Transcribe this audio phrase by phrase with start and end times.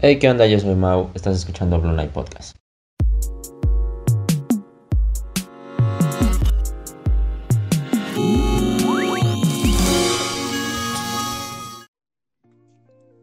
[0.00, 0.46] Hey, ¿qué onda?
[0.46, 2.56] Yo soy Mau, estás escuchando Blue Night Podcast.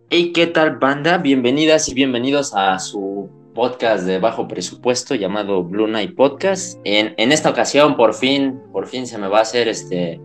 [0.09, 1.17] Hey, ¿qué tal banda?
[1.17, 6.77] Bienvenidas y bienvenidos a su podcast de bajo presupuesto llamado Blue Night Podcast.
[6.83, 10.19] En, en esta ocasión, por fin, por fin se me va a hacer este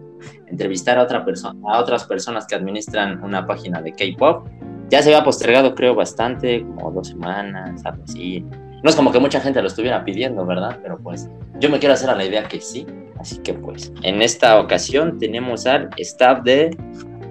[0.48, 4.48] entrevistar a otra persona, a otras personas que administran una página de K-pop
[4.91, 8.44] ya se había postergado, creo, bastante, como dos semanas, algo así.
[8.82, 10.79] No es como que mucha gente lo estuviera pidiendo, ¿verdad?
[10.82, 11.30] Pero pues
[11.61, 12.86] yo me quiero hacer a la idea que sí.
[13.18, 16.76] Así que pues en esta ocasión tenemos al staff de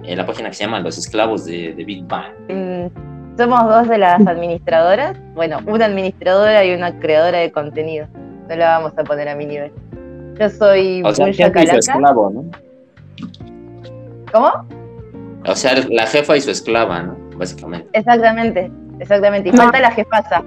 [0.04, 2.32] eh, la página que se llama Los Esclavos de, Big Bang.
[2.48, 5.18] Mm, somos dos de las administradoras.
[5.34, 8.06] Bueno, una administradora y una creadora de contenido.
[8.48, 9.72] No la vamos a poner a mi nivel.
[10.38, 12.50] Yo soy o sea, esclavo, ¿no?
[14.32, 14.50] ¿Cómo?
[15.46, 17.29] O sea, la jefa y su esclava, ¿no?
[17.40, 17.88] Básicamente.
[17.94, 19.48] Exactamente, exactamente.
[19.48, 20.44] Y falta la jefasa.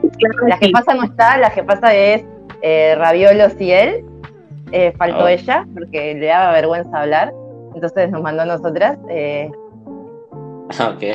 [0.47, 2.23] La jefasa no está, la jefasa es
[2.61, 4.05] eh, Raviolos y él.
[4.71, 5.27] Eh, faltó oh.
[5.27, 7.33] ella, porque le daba vergüenza hablar.
[7.75, 8.97] Entonces nos mandó a nosotras.
[9.09, 9.51] Eh,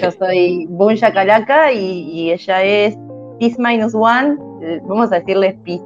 [0.03, 2.97] Yo soy Bunja Calaca y, ella es
[3.39, 4.37] Peace Minus One.
[4.63, 5.85] Eh, vamos a decirle Peace.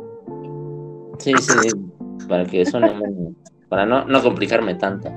[1.19, 1.69] Sí, sí,
[2.29, 2.91] para que suene
[3.69, 5.11] para no, no complicarme tanto.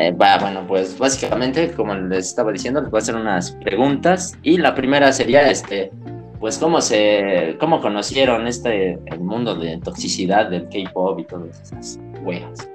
[0.00, 4.56] Eh, bueno, pues básicamente, como les estaba diciendo, les voy a hacer unas preguntas y
[4.56, 5.90] la primera sería, este,
[6.38, 11.98] pues cómo se, cómo conocieron este el mundo de toxicidad del K-pop y todas esas
[12.22, 12.70] weas.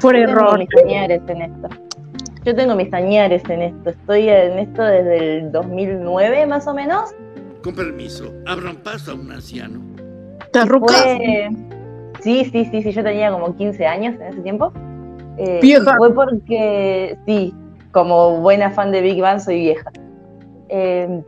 [0.00, 0.58] Por error.
[0.58, 1.68] Mis añares en esto.
[2.44, 3.90] Yo tengo mis añares en esto.
[3.90, 7.14] Estoy en esto desde el 2009 más o menos.
[7.62, 9.80] Con permiso, abran paso a un anciano.
[10.52, 10.60] ¿Te
[12.20, 12.90] Sí, sí, sí, sí.
[12.90, 14.72] Yo tenía como 15 años en ese tiempo.
[15.38, 17.54] Eh, fue porque, sí,
[17.90, 19.90] como buena fan de Big Bang soy vieja.
[20.68, 21.22] Eh,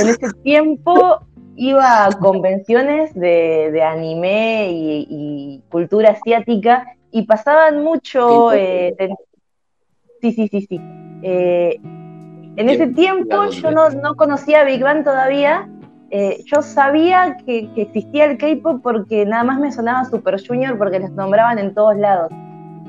[0.00, 1.20] en ese tiempo
[1.56, 8.52] iba a convenciones de, anime y, cultura asiática y pasaban mucho...
[8.52, 8.94] Eh,
[10.20, 10.80] sí, sí, sí, sí.
[11.22, 15.68] en ese tiempo yo no, conocía Big Bang todavía.
[16.46, 20.98] yo sabía que, que existía el K-pop porque nada más me sonaba Super Junior porque
[20.98, 22.32] los nombraban en todos lados.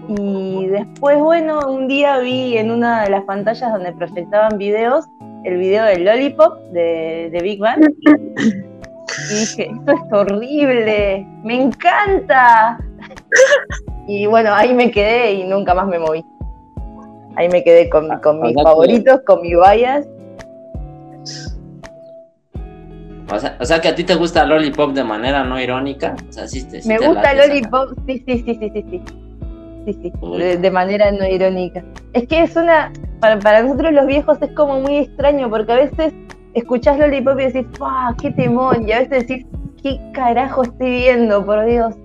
[0.08, 5.06] Y después, bueno, un día vi en una de las pantallas donde proyectaban videos,
[5.44, 7.84] el video del Lollipop de, Big Bang.
[8.08, 12.78] Y dije, esto es horrible, me encanta.
[14.08, 16.24] Y bueno, ahí me quedé y nunca más me moví.
[17.38, 20.08] Ahí me quedé con, con mis favoritos, con mi bias.
[23.34, 26.16] O sea, o sea, que a ti te gusta Lollipop de manera no irónica.
[26.30, 29.25] O sea, sí me gusta Lollipop, sí, sí, sí, sí, sí.
[29.86, 31.84] Sí sí, de, manera no irónica.
[32.14, 36.14] Es que es una, para, nosotros los viejos es como muy extraño, porque a veces
[36.54, 38.88] escuchás Lollipop y decís, ¡ah, qué temón!
[38.88, 39.46] Y a veces decís,
[39.82, 41.96] ¿qué carajo estoy viendo, por Dios?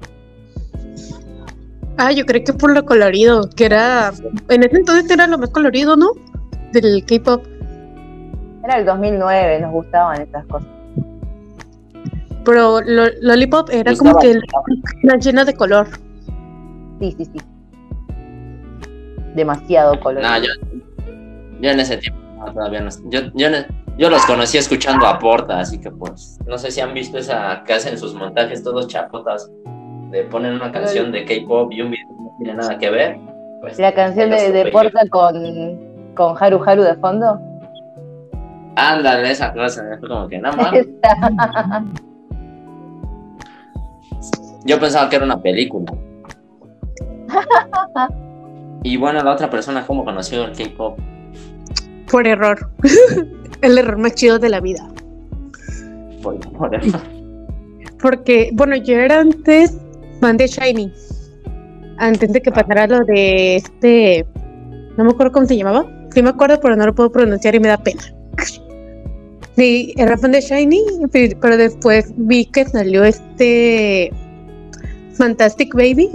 [1.97, 4.13] Ah, yo creo que por lo colorido, que era,
[4.49, 6.13] en ese entonces era lo más colorido, ¿no?
[6.73, 7.45] Del K-pop.
[8.65, 10.69] Era el 2009, nos gustaban estas cosas.
[12.45, 14.39] Pero Lollipop era como que
[15.03, 15.89] una llena de color.
[17.01, 17.50] Sí, sí, sí
[19.35, 20.31] demasiado colorido.
[20.31, 20.39] No,
[21.61, 22.21] yo, en ese tiempo
[22.53, 22.91] todavía no.
[23.11, 27.19] Yo, yo, los conocí escuchando a Porta, así que pues, no sé si han visto
[27.19, 29.51] esa que hacen sus montajes todos chapotas,
[30.11, 33.19] de ponen una canción de K-pop y un video no tiene nada que ver.
[33.61, 37.39] Pues, la canción de, Porta con, con Haru Haru de fondo.
[38.77, 40.73] Ándale, esa cosa, como que nada más.
[44.65, 45.93] Yo pensaba que era una película.
[48.83, 50.99] Y bueno, la otra persona, ¿cómo conoció el K-pop?
[52.11, 52.71] Por error.
[53.63, 54.89] el error más chido de la vida.
[56.23, 57.01] Por, error.
[58.01, 59.77] Porque, bueno, yo era antes
[60.21, 60.93] fan de Shiny.
[61.99, 64.27] Antes de que pasara lo de este.
[64.97, 65.85] No me acuerdo cómo se llamaba.
[66.15, 68.03] Sí me acuerdo, pero no lo puedo pronunciar y me da pena.
[69.57, 70.81] Sí, era fan de Shiny,
[71.13, 74.11] pero después vi que salió este
[75.19, 76.09] Fantastic Baby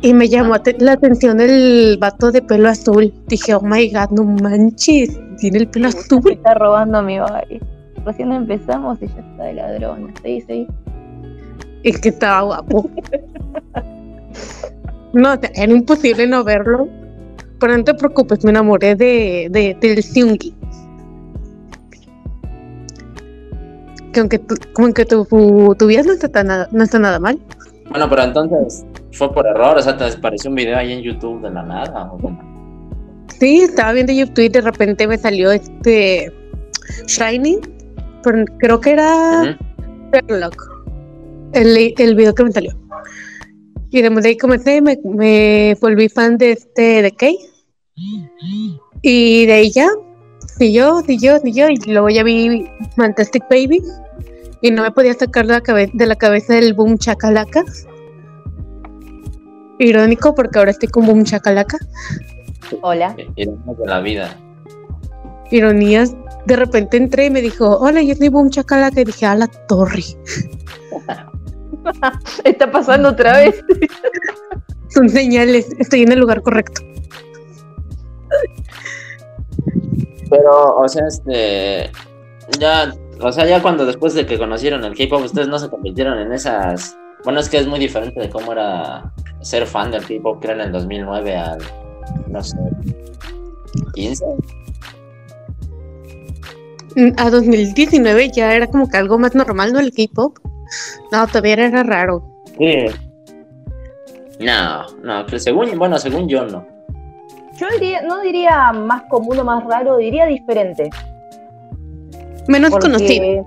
[0.00, 3.12] y me llamó la atención el vato de pelo azul.
[3.26, 6.22] Dije, oh my god, no manches, tiene el pelo azul.
[6.30, 7.60] está robando a mi baile.
[8.04, 10.14] Recién empezamos y ya está de ladrón.
[10.22, 10.66] Sí, sí.
[11.82, 12.90] Es que estaba guapo.
[15.12, 16.88] no, era imposible no verlo.
[17.58, 20.54] Pero no te preocupes, me enamoré de, de del Seungi.
[24.12, 25.24] Que aunque tu, como que tu,
[25.76, 27.36] tu vida no está, nada, no está nada mal.
[27.90, 31.40] Bueno, pero entonces, fue por error, o sea, te apareció un video ahí en YouTube
[31.42, 32.12] de la nada.
[33.38, 36.32] Sí, estaba viendo YouTube y de repente me salió este
[37.06, 37.58] Shiny,
[38.58, 39.56] creo que era
[40.12, 40.84] Sherlock,
[41.52, 42.72] el, el video que me salió.
[43.90, 47.38] Y de ahí comencé, me, me volví fan de este de Kay.
[49.00, 49.88] Y de ahí ya,
[50.58, 53.82] y yo, y yo, y yo, y luego ya vi Fantastic Baby.
[54.60, 55.62] Y no me podía sacar de la,
[55.92, 57.64] de la cabeza del boom chacalaca.
[59.78, 61.78] Irónico porque ahora estoy con boom chacalaca.
[62.82, 63.14] Hola.
[63.36, 64.36] Ironías de la vida.
[65.50, 66.16] Ironías.
[66.46, 69.00] De repente entré y me dijo, hola, yo soy boom chacalaca.
[69.00, 70.04] Y dije, a la torre.
[72.44, 73.62] Está pasando otra vez.
[74.88, 76.82] Son señales, estoy en el lugar correcto.
[80.30, 81.90] Pero, o sea, este.
[82.58, 82.92] Ya.
[83.20, 86.32] O sea, ya cuando después de que conocieron el K-pop, ustedes no se convirtieron en
[86.32, 86.96] esas.
[87.24, 90.60] Bueno, es que es muy diferente de cómo era ser fan del K-pop, era en
[90.60, 91.58] el 2009 al.
[92.28, 92.56] No sé.
[93.94, 94.24] 15.
[96.96, 99.80] Mm, a 2019 ya era como que algo más normal, ¿no?
[99.80, 100.38] El K-pop.
[101.10, 102.22] No, todavía era raro.
[102.56, 102.86] Sí.
[104.40, 106.64] No, no, pero según, bueno, según yo no.
[107.58, 110.90] Yo diría, no diría más común o más raro, diría diferente.
[112.48, 113.46] Menos conocido.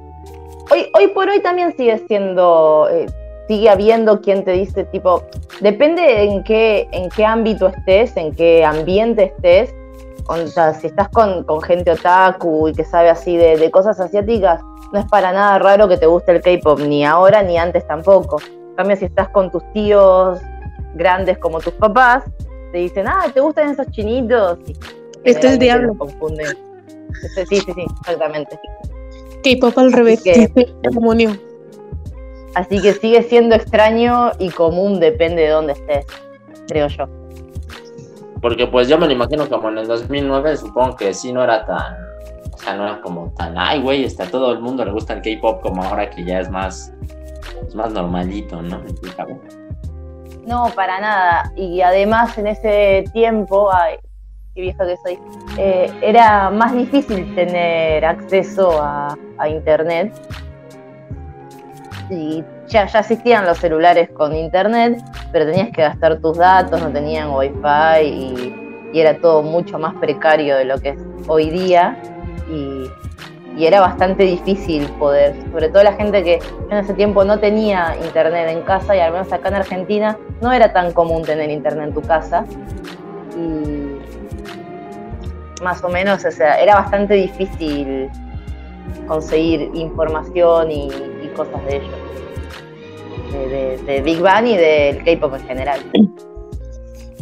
[0.71, 3.07] Hoy, hoy por hoy también sigue siendo, eh,
[3.47, 5.23] sigue habiendo quien te dice tipo,
[5.59, 9.73] depende en qué, en qué ámbito estés, en qué ambiente estés.
[10.27, 14.61] O sea, si estás con, gente otaku y que sabe así de, de cosas asiáticas,
[14.93, 18.37] no es para nada raro que te guste el K-pop, ni ahora ni antes tampoco.
[18.69, 20.39] En cambio, si estás con tus tíos
[20.93, 22.23] grandes como tus papás,
[22.71, 24.59] te dicen, ah, ¿te gustan esos chinitos?
[25.23, 25.95] este es el diablo.
[25.97, 26.55] Confunden.
[27.23, 28.59] Este, sí, sí, sí, exactamente.
[29.41, 30.23] K-pop al revés,
[30.81, 31.37] demonio.
[32.55, 36.05] Así que sigue siendo extraño y común, depende de dónde estés,
[36.67, 37.05] creo yo.
[38.41, 41.65] Porque pues yo me lo imagino como en el 2009, supongo que sí no era
[41.65, 42.11] tan
[42.61, 45.21] o sea, no era como tan, ay, güey, está todo el mundo le gusta el
[45.21, 46.93] K-pop como ahora que ya es más,
[47.65, 48.81] es más normalito, ¿no?
[50.45, 51.51] No, para nada.
[51.55, 53.97] Y además en ese tiempo, ay,
[54.61, 55.19] qué vieja que soy,
[55.57, 59.17] eh, era más difícil tener acceso a,
[59.49, 60.13] internet.
[62.11, 66.91] Y ya, ya existían los celulares con internet, pero tenías que gastar tus datos, no
[66.91, 68.55] tenían wifi y,
[68.93, 71.97] y era todo mucho más precario de lo que es hoy día
[72.49, 72.89] y,
[73.59, 76.39] era bastante difícil poder, sobre todo la gente que
[76.71, 80.51] en ese tiempo no tenía internet en casa y al menos acá en Argentina no
[80.51, 82.43] era tan común tener internet en tu casa
[83.37, 83.90] y
[85.61, 88.09] más o menos, o sea, era bastante difícil
[89.07, 90.89] conseguir información y,
[91.35, 91.91] cosas de ellos,
[93.85, 95.79] de, Big Bang y del K-pop en general.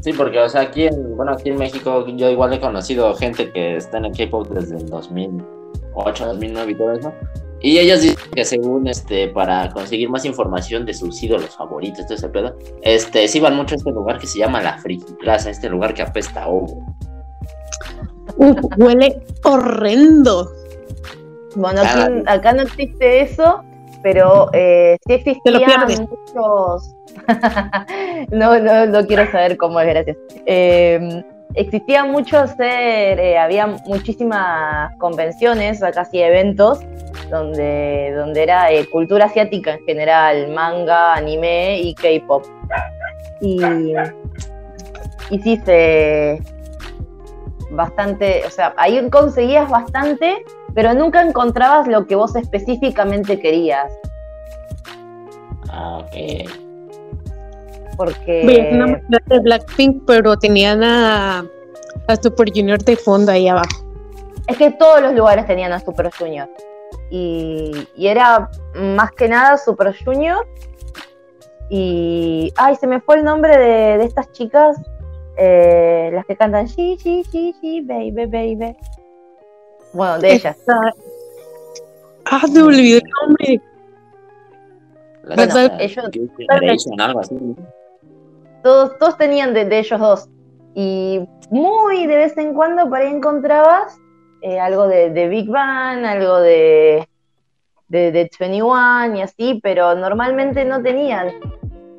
[0.01, 3.51] Sí, porque, o sea, aquí en, bueno, aquí en México yo igual he conocido gente
[3.51, 7.13] que está en el K-pop desde el 2008, 2009 y todo eso.
[7.61, 12.15] Y ellos dicen que según, este, para conseguir más información de sus ídolos favoritos, todo
[12.15, 15.49] ese pedo, este, sí van mucho a este lugar que se llama la Friki Plaza,
[15.49, 16.81] este lugar que apesta a ovo.
[18.37, 20.51] Huele horrendo.
[21.55, 21.81] Bueno,
[22.27, 23.63] acá no existe eso,
[24.03, 26.95] pero eh, sí existían muchos
[28.31, 30.17] no, no, no quiero saber cómo es, gracias.
[30.45, 31.23] Eh,
[31.55, 36.79] existía mucho ser, eh, había muchísimas convenciones, casi eventos,
[37.29, 42.45] donde, donde era eh, cultura asiática en general, manga, anime y K-pop.
[43.41, 43.61] Y,
[45.29, 46.41] y sí, se.
[47.71, 53.91] Bastante, o sea, ahí conseguías bastante, pero nunca encontrabas lo que vos específicamente querías.
[55.69, 56.49] Ah, ok
[57.99, 58.69] porque...
[58.71, 61.45] una de Blackpink, pero tenían a,
[62.23, 63.85] Super Junior de fondo ahí abajo.
[64.47, 66.47] Es que todos los lugares tenían a Super Junior.
[67.11, 70.47] Y, era más que nada Super Junior.
[71.69, 72.53] Y.
[72.55, 74.77] Ay, se me fue el nombre de, estas chicas.
[75.41, 78.75] Eh, las que cantan sí, sí, sí, sí, baby, baby.
[79.93, 80.57] Bueno, de ellas.
[82.25, 83.61] Ah, se me olvidó el nombre.
[85.35, 86.05] Bueno, ellos.
[86.99, 87.55] algo así.
[88.63, 90.29] Todos, todos tenían de, ellos dos.
[90.75, 93.97] Y muy de vez en cuando por ahí encontrabas
[94.41, 97.07] eh, algo de, Big Bang, algo de,
[97.87, 101.31] de, de 21 y así, pero normalmente no tenían.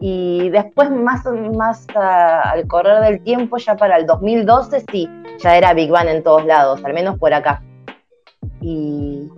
[0.00, 5.75] Y después, más, más al correr del tiempo, ya para el 2012, sí, ya era
[5.75, 7.62] Big Bang en todos lados, al menos por acá.
[8.62, 9.28] Y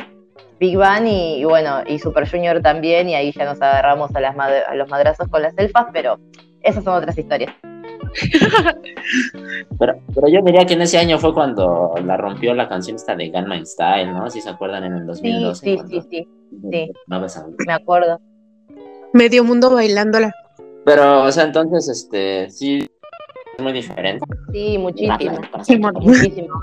[0.61, 4.37] Big Bang y, bueno, y Super Junior también, y ahí ya nos agarramos a, las
[4.39, 6.21] a los madrazos con las elfas, pero
[6.61, 7.53] esas son otras historias.
[9.79, 13.17] pero, pero yo diría que en ese año fue cuando la rompió la canción esta
[13.17, 14.31] de Gunman Style, ¿no?
[14.31, 15.65] Si se acuerdan en el 2012.
[15.65, 16.29] Sí, sí, sí,
[16.71, 16.93] sí.
[17.09, 17.21] No
[17.67, 18.21] me acuerdo.
[19.13, 20.33] Medio mundo bailándola.
[20.85, 22.89] Pero, o sea, entonces, este, sí,
[23.57, 24.25] es muy diferente.
[24.53, 25.39] Sí, muchísimo.
[26.01, 26.55] muchísimo.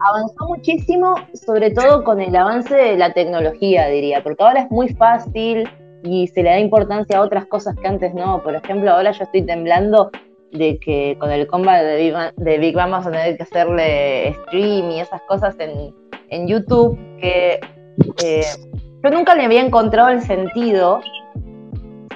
[0.00, 4.88] Avanzó muchísimo, sobre todo con el avance de la tecnología, diría, porque ahora es muy
[4.90, 5.68] fácil
[6.02, 8.42] y se le da importancia a otras cosas que antes no.
[8.42, 10.10] Por ejemplo, ahora yo estoy temblando
[10.52, 14.34] de que con el combat de Big, Bang, de Big vamos a tener que hacerle
[14.44, 15.94] stream y esas cosas en,
[16.30, 17.58] en YouTube, que
[18.22, 18.44] eh,
[19.02, 21.00] yo nunca le había encontrado el sentido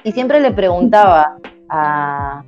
[0.04, 1.36] y siempre le preguntaba
[1.68, 2.42] a,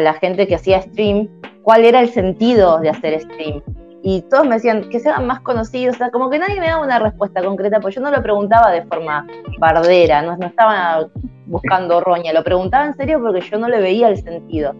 [0.00, 1.28] la gente que hacía stream
[1.62, 3.62] cuál era el sentido de hacer stream
[4.02, 6.82] y todos me decían que sean más conocidos, o sea, como que nadie me daba
[6.82, 9.26] una respuesta concreta, porque yo no lo preguntaba de forma
[9.58, 11.06] bardera, no, no estaba
[11.46, 14.74] buscando roña, lo preguntaba en serio porque yo no le veía el sentido.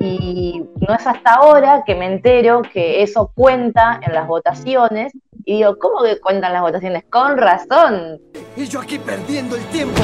[0.00, 5.12] Y no es hasta ahora que me entero que eso cuenta en las votaciones,
[5.44, 7.04] y digo, ¿cómo que cuentan las votaciones?
[7.10, 8.20] Con razón.
[8.56, 10.00] Y yo aquí perdiendo el tiempo.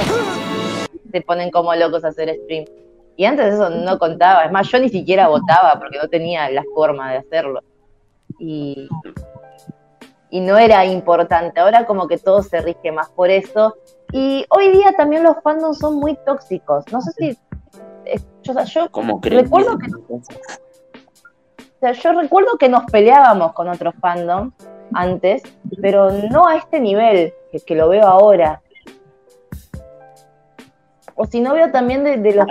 [1.11, 2.65] Se ponen como locos a hacer stream.
[3.17, 6.65] Y antes eso no contaba, es más, yo ni siquiera votaba porque no tenía la
[6.75, 7.61] forma de hacerlo
[8.41, 8.89] y,
[10.31, 11.61] no era importante.
[11.61, 13.77] Ahora como que todo se rige más por eso.
[14.13, 16.85] Y hoy día también los fandoms son muy tóxicos.
[16.93, 17.39] No sé si...
[18.43, 18.55] Yo,
[19.23, 19.87] recuerdo que...
[21.93, 24.53] yo recuerdo que nos peleábamos con otros fandoms
[24.95, 25.43] antes,
[25.81, 27.33] pero no a este nivel
[27.65, 28.63] que, lo veo ahora.
[31.21, 32.47] O si no veo también de, de los.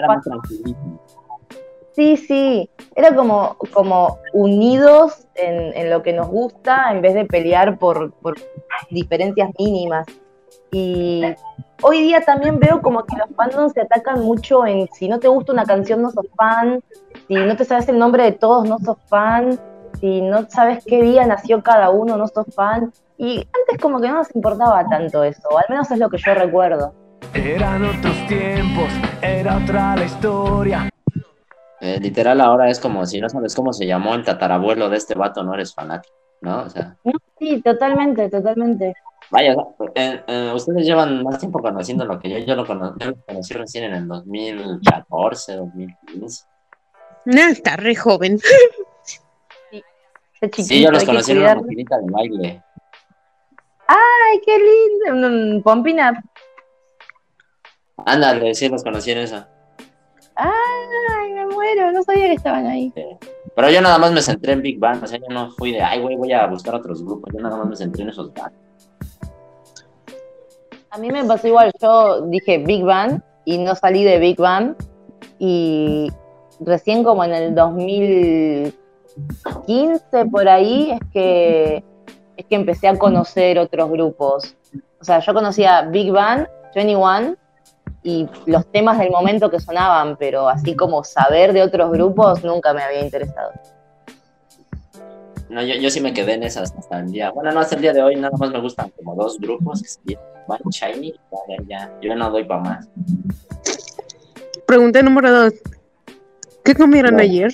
[1.94, 7.80] Sí, sí, era como, como unidos en, lo que nos gusta en vez de pelear
[7.80, 8.14] por,
[8.92, 10.06] diferencias mínimas.
[10.72, 11.24] Y
[11.82, 15.28] hoy día también veo como que los fandoms se atacan mucho en si no te
[15.28, 16.84] gusta una canción no sos fan,
[17.28, 19.60] si no te sabes el nombre de todos no sos fan,
[20.00, 22.94] si no sabes qué día nació cada uno no sos fan.
[23.18, 26.20] Y antes como que no nos importaba tanto eso, o al menos es lo que
[26.20, 26.94] yo recuerdo.
[27.34, 30.90] Eran otros tiempos, era otra la historia.
[31.82, 35.16] Eh, literal ahora es como si no sabes cómo se llamó el tatarabuelo de este
[35.16, 36.64] vato, no eres fanático, ¿no?
[36.64, 36.98] O sea.
[37.38, 38.94] Sí, totalmente, totalmente.
[39.32, 39.56] Vaya,
[39.96, 43.94] eh, eh, ustedes llevan más tiempo conociendo lo que yo, yo lo, conocí, recién en
[43.94, 46.46] el 2014, 2015.
[47.26, 48.40] No, está re joven.
[49.02, 52.64] Sí, sí yo los conocí en una maquinita de baile.
[53.88, 55.64] ¡Ay, qué lindo!
[55.64, 56.24] Pompina.
[58.06, 59.48] Ándale, sí, los conocí en esa.
[60.36, 61.92] ¡Ay, me muero!
[61.92, 62.94] No sabía que estaban ahí.
[63.56, 65.82] Pero yo nada más me centré en Big Bang, o sea, yo no fui de,
[65.82, 68.56] ay, güey, voy a buscar otros grupos, yo nada más me centré en esos bands.
[70.92, 74.76] A mí me pasó igual, yo dije Big Bang y no salí de Big Bang
[75.38, 76.10] y
[76.60, 81.84] recién como en el 2015 por ahí es que
[82.38, 84.56] es que empecé a conocer otros grupos.
[85.02, 87.36] O sea, yo conocía Big Bang, 21
[88.04, 92.74] y los temas del momento que sonaban, pero así como saber de otros grupos nunca
[92.74, 93.52] me había interesado.
[95.50, 97.32] No, yo, yo sí me quedé en esas hasta el día.
[97.32, 99.90] Bueno, no, hasta el día de hoy nada más me gustan como dos grupos, que
[99.90, 100.00] se
[100.48, 101.14] One Shiny,
[101.48, 102.88] ya, ya, yo no doy para más.
[104.66, 105.54] Pregunta número dos.
[106.64, 107.54] ¿Qué comieron ayer?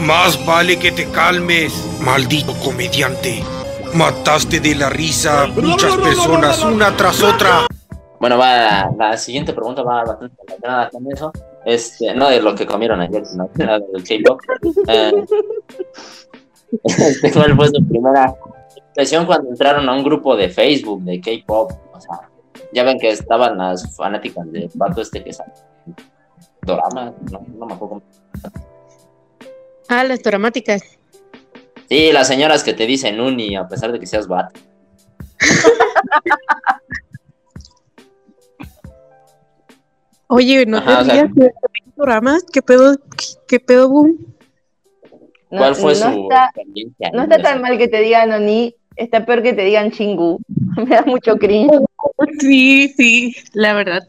[0.00, 3.42] Más vale que te calmes, maldito comediante.
[3.94, 7.66] Mataste de la risa muchas personas una tras otra.
[8.20, 11.32] Bueno, va, la siguiente pregunta va bastante relacionada con eso.
[11.64, 14.40] Este, no de lo que comieron ayer, sino del K-pop.
[14.88, 15.12] Eh,
[16.84, 18.34] este, ¿Cuál fue su primera
[18.88, 21.72] impresión cuando entraron a un grupo de Facebook de K-pop?
[21.92, 22.28] O sea,
[22.72, 25.52] ya ven que estaban las fanáticas de Pato este que sale.
[26.62, 28.02] Dorama, no, no me acuerdo.
[29.88, 30.82] Ah, las dramáticas.
[31.88, 34.52] Sí, las señoras que te dicen uni a pesar de que seas bat.
[40.28, 41.50] Oye, ¿no te digas que
[41.96, 42.44] programas?
[42.52, 42.96] ¿Qué pedo,
[43.46, 44.34] qué, pedo, boom?
[45.48, 46.50] ¿Cuál fue su está,
[47.12, 50.38] No está tan mal que te digan Oni, está peor que te digan Chingu.
[50.76, 51.80] Me da mucho cringe.
[52.40, 54.06] Sí, sí, la verdad.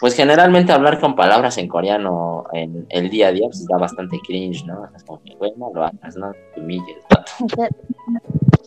[0.00, 4.18] Pues generalmente hablar con palabras en coreano en el día a día pues da bastante
[4.26, 4.88] cringe, ¿no?
[4.96, 6.96] Es como que, bueno, lo hagas, no te humilles.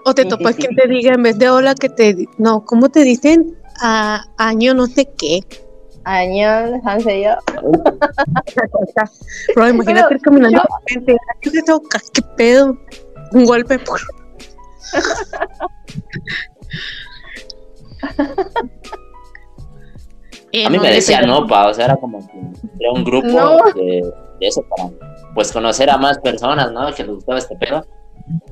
[0.05, 2.27] O te topas que te diga en vez de hola que te...
[2.37, 3.57] No, ¿cómo te dicen?
[3.81, 5.41] A año no sé qué.
[6.05, 7.35] Añón, yo.
[9.55, 11.51] Bro, imagínate ir caminando ¿qué
[12.13, 12.77] ¿Qué pedo?
[13.31, 13.79] Un golpe.
[13.79, 13.99] Por...
[20.63, 22.37] a mí me decía no, pa, o sea, era como que
[22.79, 23.27] era un grupo
[23.75, 24.91] de eso, para
[25.33, 26.93] pues conocer a más personas, ¿no?
[26.93, 27.83] Que les gustaba este pedo.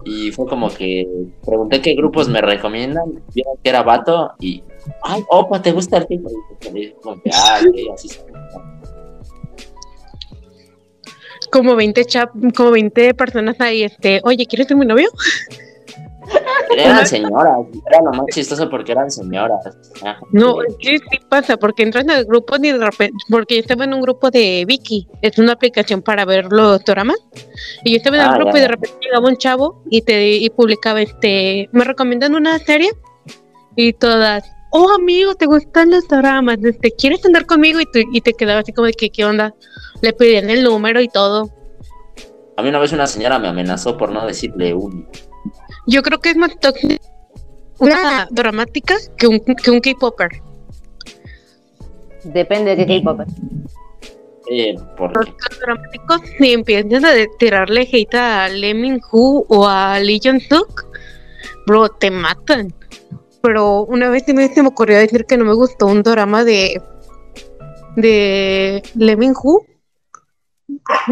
[0.06, 1.08] Y fue como que
[1.46, 4.64] pregunté qué grupos me recomiendan, vieron que era vato y,
[5.04, 6.30] ay, opa, ¿te gusta el tipo?
[6.74, 7.60] Y como que, ah,
[7.94, 8.10] así
[11.52, 15.10] Como 20 chap, como 20 personas ahí, este, oye, ¿quieres ser mi novio?
[16.78, 19.60] Eran señoras, era lo más chistoso porque eran señoras.
[20.32, 23.84] No, sí, sí pasa, porque entras en el grupo ni de repente, porque yo estaba
[23.84, 27.18] en un grupo de Vicky, es una aplicación para ver los dramas,
[27.84, 30.32] y yo estaba en el ah, grupo y de repente llegaba un chavo y te
[30.38, 32.92] y publicaba este, me recomiendan una serie
[33.76, 37.80] y todas, oh amigo, te gustan los dramas, este, ¿quieres andar conmigo?
[37.80, 39.54] Y, y te quedaba así como de que, ¿qué onda?
[40.02, 41.50] Le pedían el número y todo.
[42.58, 45.08] A mí una vez una señora me amenazó por no decirle un
[45.86, 46.98] yo creo que es más tóxica
[47.80, 50.30] una dramática que un, que un K-Popper.
[52.24, 53.28] Depende de qué K-Popper.
[54.50, 60.42] Eh, Los dramáticos, si empiezan a tirarle hate a Lemon Hu o a Lee Jong
[60.42, 60.86] Suk,
[61.66, 62.74] bro, te matan.
[63.44, 66.44] Pero una vez se me, se me ocurrió decir que no me gustó un drama
[66.44, 66.82] de
[67.96, 69.64] de Lemon Hu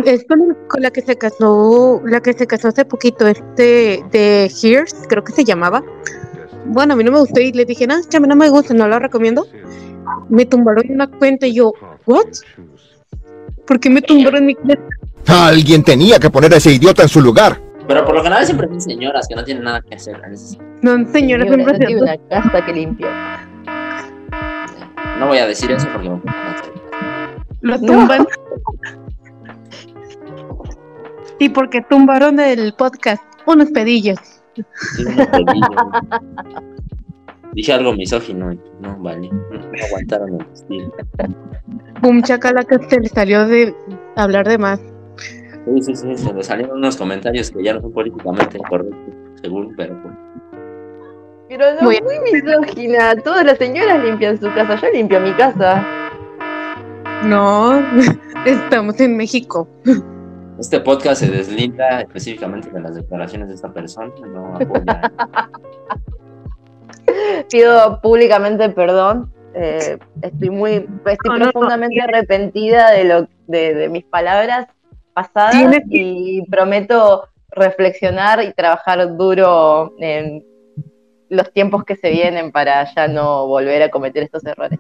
[0.06, 4.96] es con, la que se casó, la que se casó hace poquito, este de Hears,
[5.08, 5.84] creo que se llamaba.
[6.66, 8.88] Bueno, a mí no me gustó y le dije, no, chame, no me gusta, no
[8.88, 9.46] la recomiendo.
[10.30, 11.74] Me tumbaron una cuenta y yo,
[12.06, 12.26] ¿what?
[13.68, 14.88] ¿Por qué me tumbaron mi cuenta?
[15.28, 17.62] Alguien tenía que poner a ese idiota en su lugar.
[17.88, 20.22] Pero por lo general siempre son señoras que no tienen nada que hacer.
[20.82, 23.48] No, señoras siempre tienen una casa que limpiar.
[25.20, 26.22] No voy a decir eso porque me
[27.62, 28.26] Lo tumban.
[31.40, 34.20] Y porque tumbaron el podcast, unos pedillos.
[37.54, 40.94] Dije algo misógino, no, vale, no, aguantaron el estilo.
[42.04, 43.76] Un chacalaca se le salió de
[44.16, 44.80] hablar de más.
[45.66, 49.76] Sí, sí, sí, se le salieron unos comentarios que ya no son políticamente correctos, según,
[49.76, 50.16] pero pues.
[51.50, 53.16] Pero no, muy, muy misógina.
[53.18, 54.80] Todas las señoras limpian su casa.
[54.82, 55.86] Yo limpio mi casa.
[57.26, 57.84] No,
[58.46, 59.68] estamos en México.
[60.60, 64.60] Este podcast se deslinda específicamente de las declaraciones de esta persona, no
[67.52, 69.32] Pido públicamente perdón.
[69.54, 74.68] Eh, estoy muy, estoy profundamente arrepentida de lo, de, mis palabras
[75.14, 80.44] pasadas y prometo reflexionar y trabajar duro en
[81.30, 84.80] los tiempos que se vienen para ya no volver a cometer estos errores.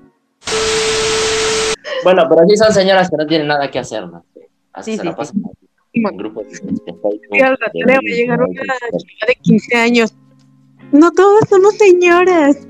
[2.03, 4.25] Bueno, pero sí son señoras que no tienen nada que hacer, ¿no?
[4.73, 5.41] Así se lo pasan
[5.93, 10.13] grupo de, al rato le va a llegar una chica de 15 años.
[10.91, 12.67] No todas somos señoras.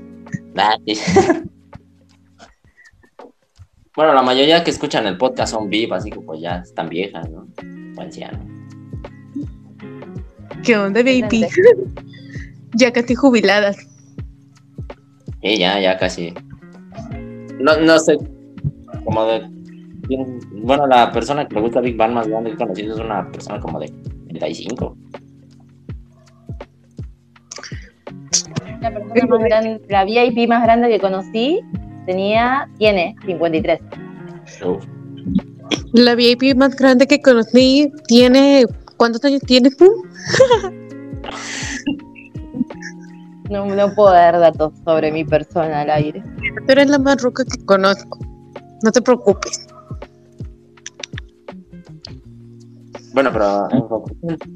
[3.96, 7.28] bueno, la mayoría que escuchan el podcast son vivas, así que pues ya están viejas,
[7.30, 7.40] ¿no?
[7.42, 8.06] O
[10.62, 11.46] ¿Qué onda, baby?
[12.74, 13.76] ya casi jubiladas.
[15.42, 16.32] Sí, ya, ya casi.
[17.58, 18.16] No, no sé,
[19.04, 19.52] como de
[20.62, 23.60] bueno, la persona que le gusta Big Bang más grande que conocido es una persona
[23.60, 23.92] como de
[24.28, 24.96] 35.
[28.80, 31.60] La persona más grande, la VIP más grande que conocí
[32.06, 33.80] tenía, tiene 53.
[35.92, 39.90] La VIP más grande que conocí tiene, ¿cuántos años tiene tú?
[43.50, 46.22] no, no puedo dar datos sobre mi persona al aire.
[46.66, 48.18] Pero es la más roca que conozco.
[48.82, 49.66] No te preocupes.
[53.14, 53.68] Bueno, pero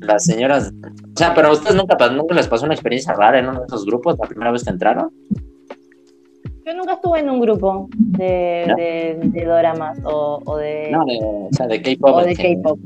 [0.00, 3.48] las señoras, o sea, pero a ustedes nunca, nunca les pasó una experiencia rara en
[3.48, 5.11] uno de esos grupos la primera vez que entraron.
[6.66, 10.90] Yo nunca estuve en un grupo de, de, doramas o, o, de.
[10.90, 12.16] No, de, o sea, de K-pop.
[12.16, 12.76] O de K-pop.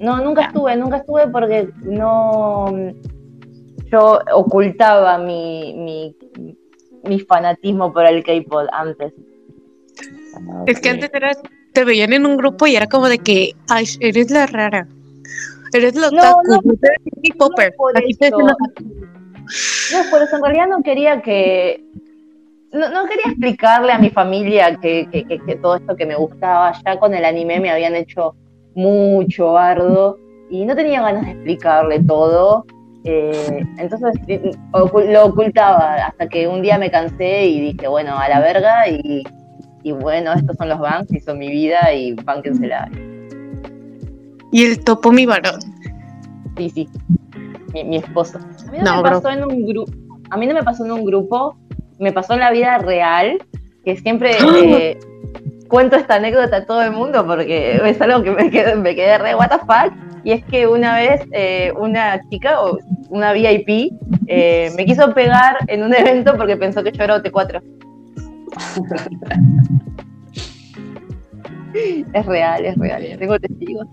[0.00, 2.66] No, nunca estuve, nunca estuve porque no.
[3.92, 6.16] Yo ocultaba mi, mi,
[7.04, 9.12] mi fanatismo por el K-pop antes.
[10.34, 11.08] Ah, es que antes
[11.72, 14.88] te veían en un grupo y era como de que, ay, eres la rara.
[15.72, 16.60] Eres lo no, no, no.
[19.92, 21.84] No, por eso en realidad no quería que.
[22.72, 26.72] No, no quería explicarle a mi familia que, que, que, todo esto que me gustaba.
[26.84, 28.34] Ya con el anime me habían hecho
[28.74, 30.18] mucho bardo
[30.50, 32.66] y no tenía ganas de explicarle todo.
[33.04, 34.20] Eh, entonces
[34.72, 39.24] lo ocultaba hasta que un día me cansé y dije, bueno, a la verga y,
[39.82, 42.90] y bueno, estos son los banks y son mi vida y bánquensela.
[44.52, 45.60] Y el topo mi varón.
[46.56, 46.88] Sí, sí.
[47.72, 48.38] Mi, esposo.
[48.38, 49.92] A mí no, me pasó en un grupo.
[50.30, 51.56] A mí no me pasó en un grupo.
[51.98, 53.38] Me pasó en la vida real.
[53.84, 54.36] Que siempre.
[54.64, 54.98] Eh,
[55.68, 59.18] cuento esta anécdota a todo el mundo porque es algo que me quedé, me quedé
[59.18, 59.92] re what the fuck.
[60.24, 63.92] Y es que una vez eh, una chica, o una VIP,
[64.26, 67.62] eh, me quiso pegar en un evento porque pensó que yo era OT4.
[72.12, 73.16] es real, es real.
[73.18, 73.86] Tengo testigos.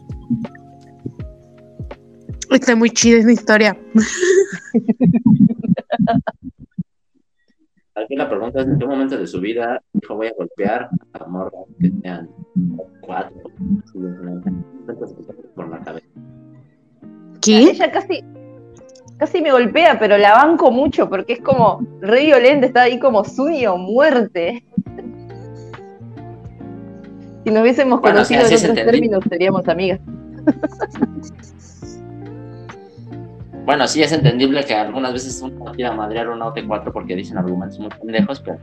[2.51, 3.77] Está muy chida esa historia.
[7.95, 11.25] Aquí la pregunta es: ¿en qué momento de su vida dijo voy a golpear a
[11.25, 12.29] morras que sean
[13.01, 13.41] cuatro?
[15.55, 16.07] Por la cabeza.
[17.41, 17.69] ¿Qué?
[17.69, 18.23] Ella casi,
[19.17, 23.23] casi me golpea, pero la banco mucho porque es como re violenta, está ahí como
[23.23, 24.63] sueño, muerte.
[27.45, 29.99] Si nos hubiésemos conocido en otros términos, seríamos amigas.
[33.65, 37.79] Bueno, sí es entendible que algunas veces uno quiera madrear una OT4 porque dicen argumentos
[37.79, 38.59] muy pendejos, pero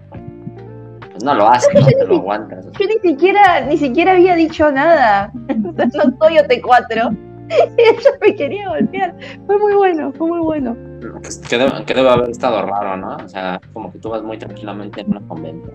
[1.11, 2.67] pues no lo hace, no te lo aguantas.
[2.79, 5.33] Yo ni siquiera, ni siquiera había dicho nada.
[5.57, 5.73] no
[6.21, 7.17] soy OT4.
[7.77, 9.15] Ella me quería golpear.
[9.47, 10.77] Fue muy bueno, fue muy bueno.
[11.21, 13.17] Pues que, debe, que, debe, haber estado raro, ¿no?
[13.17, 15.69] O sea, como que tú vas muy tranquilamente en una convento.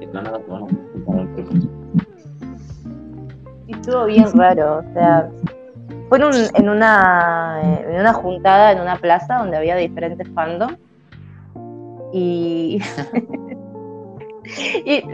[0.00, 0.68] Y nada, bueno,
[3.68, 5.28] estuvo bien raro, o sea,
[6.10, 10.76] fue en, una, en una juntada en una plaza donde había diferentes fandoms.
[12.12, 12.82] Y,
[14.84, 15.04] y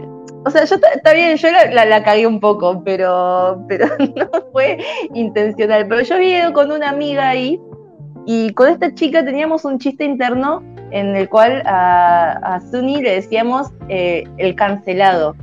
[0.43, 4.79] o sea, yo está bien, yo la, la, cagué un poco, pero, pero no fue
[5.13, 5.87] intencional.
[5.87, 7.61] Pero yo había ido con una amiga ahí
[8.25, 13.13] y con esta chica teníamos un chiste interno en el cual a, a Suni le
[13.13, 15.35] decíamos eh, el cancelado.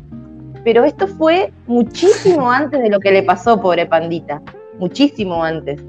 [0.64, 4.42] Pero esto fue muchísimo antes de lo que le pasó, pobre pandita
[4.78, 5.80] muchísimo antes.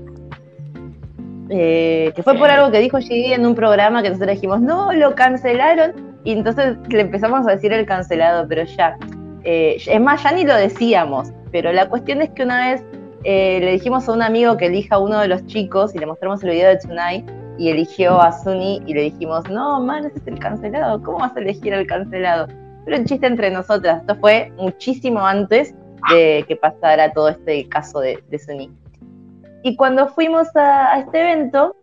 [1.50, 4.91] Eh, que fue por algo que dijo Gigi en un programa que nosotros dijimos, no,
[4.93, 5.93] lo cancelaron,
[6.24, 8.98] y entonces le empezamos a decir el cancelado, pero ya.
[9.43, 12.84] Eh, es más, ya ni lo decíamos, pero la cuestión es que una vez
[13.24, 16.08] eh, le dijimos a un amigo que elija a uno de los chicos y le
[16.08, 20.17] mostramos el video de Tonight y eligió a Sunny y le dijimos, no, man, ese
[20.17, 22.48] es el cancelado, ¿cómo vas a elegir al cancelado?
[22.86, 25.76] Pero un chiste entre nosotras, esto fue muchísimo antes
[26.11, 28.69] de que pasara todo este caso de, de
[29.63, 31.75] Y cuando fuimos a, este evento,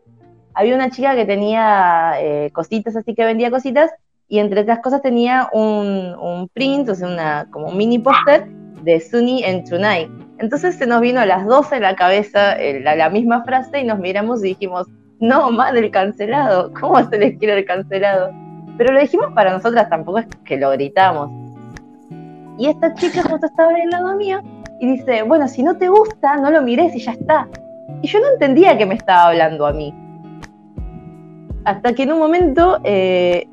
[0.54, 3.90] había una chica que tenía eh, cositas, así que vendía cositas,
[4.28, 8.46] y entre otras cosas tenía un, print, o sea, una, como un mini póster
[8.82, 10.10] de Sunny en Tonight.
[10.38, 13.84] Entonces se nos vino a las 12 en la cabeza eh, la, misma frase y
[13.84, 14.88] nos miramos y dijimos,
[15.20, 18.30] no, madre, el cancelado, ¿cómo se les quiere el cancelado?
[18.76, 21.41] Pero lo dijimos para nosotras, tampoco es que lo gritamos.
[22.58, 24.40] Y esta chica justo estaba al lado mío
[24.80, 27.48] y dice, bueno, si no te gusta, no lo mires y ya está.
[28.02, 29.94] Y yo no entendía que me estaba hablando a mí.
[31.64, 33.46] Hasta que en un momento eh,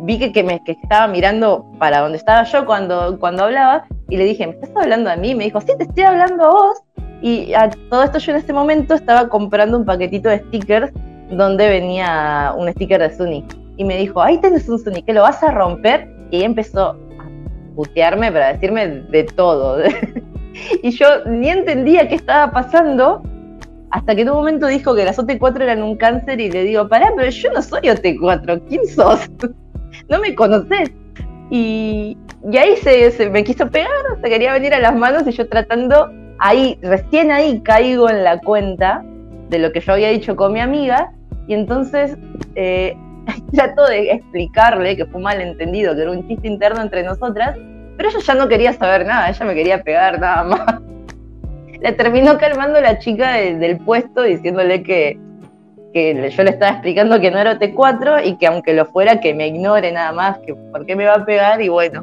[0.00, 4.16] vi que, que, me, que estaba mirando para donde estaba yo cuando, cuando hablaba y
[4.16, 5.34] le dije, ¿me estás hablando a mí?
[5.34, 6.82] Me dijo, sí, te estoy hablando a vos.
[7.20, 10.92] Y a todo esto yo en ese momento estaba comprando un paquetito de stickers
[11.30, 13.44] donde venía un sticker de Sunny.
[13.76, 16.08] Y me dijo, ahí tenés un Sunny, que lo vas a romper.
[16.30, 16.96] Y empezó
[17.74, 19.78] putearme, para decirme de todo.
[20.82, 23.22] y yo ni entendía qué estaba pasando
[23.90, 26.88] hasta que en un momento dijo que las OT4 eran un cáncer y le digo,
[26.88, 29.30] pará, pero yo no soy OT4, ¿quién sos?
[30.08, 30.90] no me conoces.
[31.50, 32.18] Y,
[32.50, 36.10] y ahí se, me quiso pegar, se quería venir a las manos y yo tratando,
[36.38, 39.04] ahí, recién ahí caigo en la cuenta
[39.50, 41.12] de lo que yo había dicho con mi amiga
[41.46, 42.16] y entonces
[42.56, 42.96] eh,
[43.52, 47.56] trato de explicarle que fue un malentendido, que era un chiste interno entre nosotras,
[47.96, 50.80] pero ella ya no quería saber nada, ella me quería pegar nada más.
[51.80, 55.18] Le terminó calmando la chica del puesto diciéndole que,
[55.92, 59.34] que yo le estaba explicando que no era T4 y que aunque lo fuera, que
[59.34, 62.02] me ignore nada más, que por qué me va a pegar y bueno,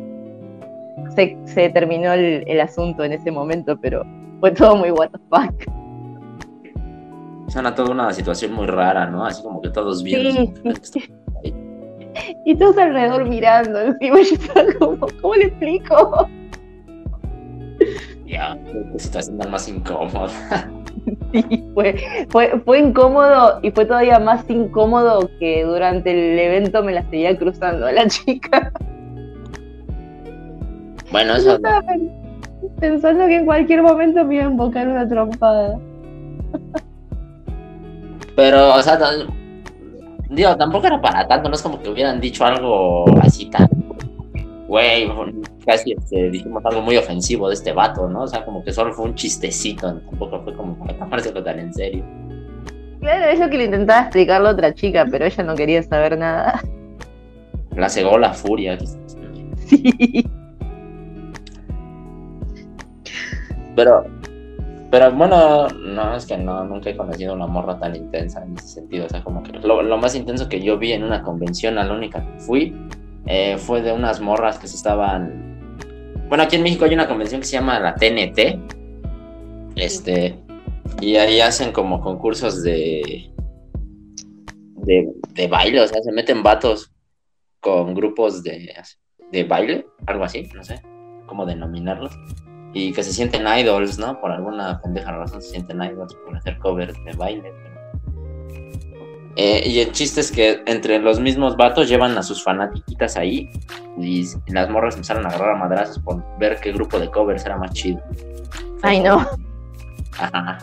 [1.15, 4.05] se, se terminó el, el asunto en ese momento, pero
[4.39, 5.80] fue todo muy what the fuck
[7.51, 9.25] suena toda una situación muy rara, ¿no?
[9.25, 10.53] Así como que todos bien.
[10.81, 11.03] Sí,
[12.45, 16.27] Y todos alrededor mirando, encima yo estaba como, ¿cómo le explico?
[18.25, 20.29] Ya, qué situación más incómoda.
[21.31, 21.95] Sí, fue,
[22.29, 27.35] fue, fue incómodo y fue todavía más incómodo que durante el evento me la seguía
[27.37, 28.71] cruzando a la chica.
[31.11, 31.51] Bueno, eso.
[31.51, 31.81] Yo estaba
[32.79, 35.79] pensando que en cualquier momento me iba a invocar una trompada.
[38.35, 38.97] Pero, o sea,
[40.29, 43.69] digo, tampoco era para tanto, no es como que hubieran dicho algo así tan,
[44.67, 45.11] güey,
[45.65, 48.23] casi este, dijimos algo muy ofensivo de este vato, ¿no?
[48.23, 51.73] O sea, como que solo fue un chistecito, tampoco fue como para tomárselo tan en
[51.73, 52.05] serio.
[53.01, 56.17] Claro, es lo que le intentaba explicar la otra chica, pero ella no quería saber
[56.17, 56.61] nada.
[57.75, 58.77] La cegó la furia.
[59.65, 60.25] Sí.
[63.75, 64.05] Pero,
[64.91, 68.67] pero bueno, no, es que no, nunca he conocido una morra tan intensa en ese
[68.67, 69.05] sentido.
[69.05, 71.93] O sea, como que lo, más intenso que yo vi en una convención, a la
[71.93, 72.75] única que fui,
[73.25, 75.77] eh, fue de unas morras que se estaban.
[76.27, 78.59] Bueno, aquí en México hay una convención que se llama la TNT.
[79.77, 80.37] Este.
[80.99, 83.31] Y ahí hacen como concursos de.
[84.75, 86.91] De, de baile, o sea, se meten vatos
[87.61, 88.73] con grupos de,
[89.31, 90.81] de baile, algo así, no sé
[91.27, 92.11] cómo denominarlos
[92.73, 94.19] y que se sienten idols, ¿no?
[94.19, 97.53] Por alguna pendeja razón se sienten idols por hacer covers de baile.
[99.37, 103.49] Eh, y el chiste es que entre los mismos vatos llevan a sus fanatiquitas ahí
[103.97, 107.57] y, las morras empezaron a agarrar a madrazos por ver qué grupo de covers era
[107.57, 108.01] más chido.
[108.81, 109.25] Ay, no.
[110.17, 110.57] Ajá.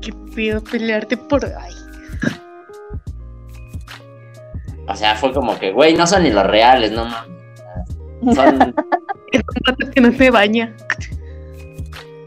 [0.00, 1.74] Qué pido pelearte por ahí.
[4.88, 8.36] O sea, fue como que, güey, no son ni los reales, no mames.
[8.36, 8.74] Son
[9.94, 10.74] que no se baña.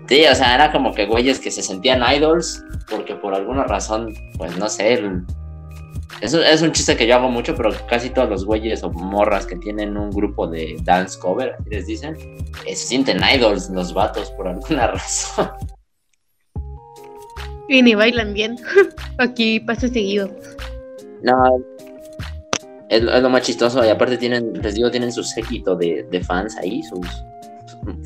[0.08, 4.13] Sí, o sea, era como que güeyes que se sentían idols porque por alguna razón,
[4.38, 5.02] pues no sé,
[6.22, 9.46] eso es un chiste que yo hago mucho, pero casi todos los güeyes o morras
[9.46, 12.15] que tienen un grupo de dance cover, así les dicen,
[12.65, 15.50] eh, se sienten idols los vatos por alguna razón.
[17.68, 18.58] Y ni bailan bien.
[19.18, 20.30] Aquí pasa seguido.
[21.24, 21.60] No,
[22.89, 23.84] es, lo más chistoso.
[23.86, 27.08] Y aparte tienen, les digo, tienen su séquito de, fans ahí, sus,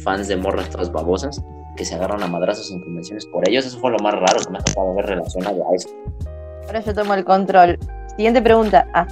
[0.03, 1.41] fans de morras todas babosas,
[1.75, 3.65] que se agarran a madrazos en convenciones por ellos.
[3.65, 5.89] Eso fue lo más raro que me ha tocado ver relacionado a eso.
[6.67, 7.77] Ahora yo tomo el control.
[8.15, 8.87] Siguiente pregunta.
[8.93, 9.07] Ah.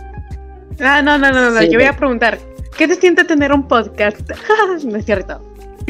[0.80, 1.64] Ah, no, no, no, no.
[1.64, 2.38] yo voy a preguntar.
[2.78, 4.30] ¿Qué te siente tener un podcast?
[4.86, 5.42] no es cierto.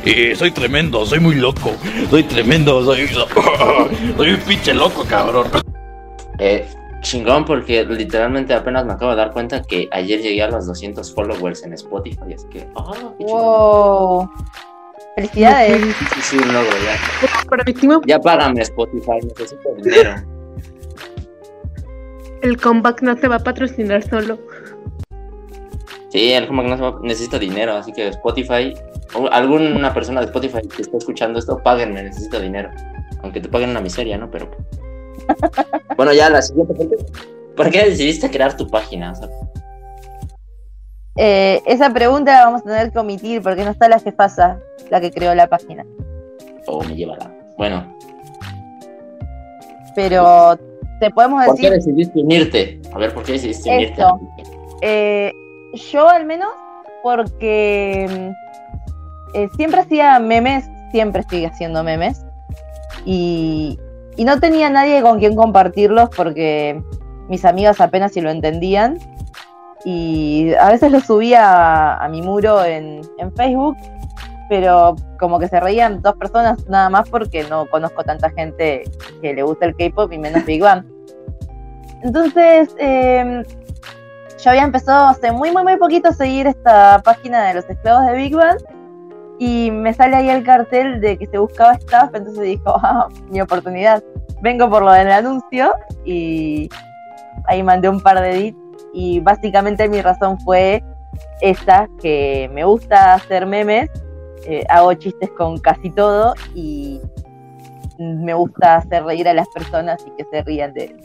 [0.05, 1.75] Eh, soy tremendo, soy muy loco.
[2.09, 3.07] Soy tremendo, soy.
[4.17, 5.47] soy un pinche loco, cabrón.
[6.39, 6.65] Eh,
[7.01, 11.13] chingón porque literalmente apenas me acabo de dar cuenta que ayer llegué a los 200
[11.13, 14.29] followers en Spotify, así que, oh, wow.
[15.15, 15.95] Felicidades.
[16.13, 18.01] Sí, sí, un logro ya.
[18.05, 20.15] Ya págame Spotify, necesito dinero.
[22.41, 24.37] El comeback no te va a patrocinar solo.
[26.09, 28.73] Sí, el comeback no se va, necesito dinero, así que Spotify,
[29.31, 32.69] alguna persona de Spotify que esté escuchando esto, páguenme, necesito dinero.
[33.23, 34.29] Aunque te paguen una miseria, ¿no?
[34.29, 34.49] Pero
[35.97, 36.87] bueno, ya la siguiente
[37.55, 39.13] ¿Por qué decidiste crear tu página?
[41.15, 44.59] Eh, esa pregunta la vamos a tener que omitir porque no está la jefasa,
[44.91, 45.83] la que creó la página.
[46.67, 47.31] Oh, me lleva la.
[47.57, 47.97] Bueno.
[49.95, 50.55] Pero
[50.99, 51.55] te podemos decir.
[51.55, 52.81] ¿Por qué decidiste unirte?
[52.93, 54.03] A ver, ¿por qué decidiste unirte?
[54.83, 55.33] Eh,
[55.91, 56.49] yo al menos
[57.01, 62.23] porque mm, eh, siempre hacía memes, siempre estoy haciendo memes.
[63.05, 63.79] Y,
[64.17, 66.81] y no tenía nadie con quien compartirlos porque
[67.29, 68.97] mis amigas apenas si lo entendían.
[69.85, 73.03] Y a veces lo subía a, mi muro en,
[73.35, 73.77] Facebook,
[74.49, 78.83] pero como que se reían dos personas nada más porque no conozco tanta gente
[79.21, 80.83] que le gusta el K-pop y menos Big Bang.
[82.03, 83.43] Entonces, em,
[84.43, 88.07] yo había empezado hace muy, muy, muy poquito a seguir esta página de los esclavos
[88.07, 88.57] de Big Bang
[89.39, 93.41] y me sale ahí el cartel de que se buscaba staff, entonces dijo, ah, mi
[93.41, 94.03] oportunidad.
[94.41, 95.73] Vengo por lo del anuncio
[96.05, 96.69] y
[97.45, 98.57] ahí mandé un par de edits
[98.93, 100.83] y básicamente mi razón fue
[101.41, 103.89] esa, que me gusta hacer memes,
[104.45, 107.01] eh, hago chistes con casi todo y
[107.99, 110.95] me gusta hacer reír a las personas y que se rían de,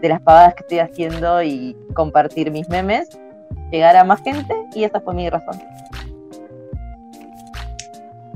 [0.00, 3.08] de las pavadas que estoy haciendo y compartir mis memes,
[3.70, 5.56] llegar a más gente y esa fue mi razón.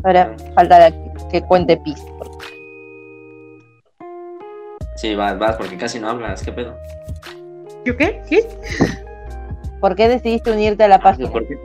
[0.04, 0.90] Ahora falta
[1.30, 2.02] que cuente Pis.
[4.96, 6.42] Sí, vas, vas, porque casi no hablas.
[6.42, 6.76] ¿Qué pedo?
[7.84, 8.22] ¿Yo qué?
[8.28, 8.46] ¿Qué?
[9.80, 11.30] ¿Por qué decidiste unirte a la página?
[11.30, 11.56] ¿Por qué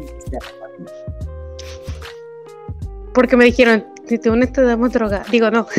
[3.14, 5.24] Porque me dijeron, si te unes te damos droga.
[5.30, 5.68] Digo, no.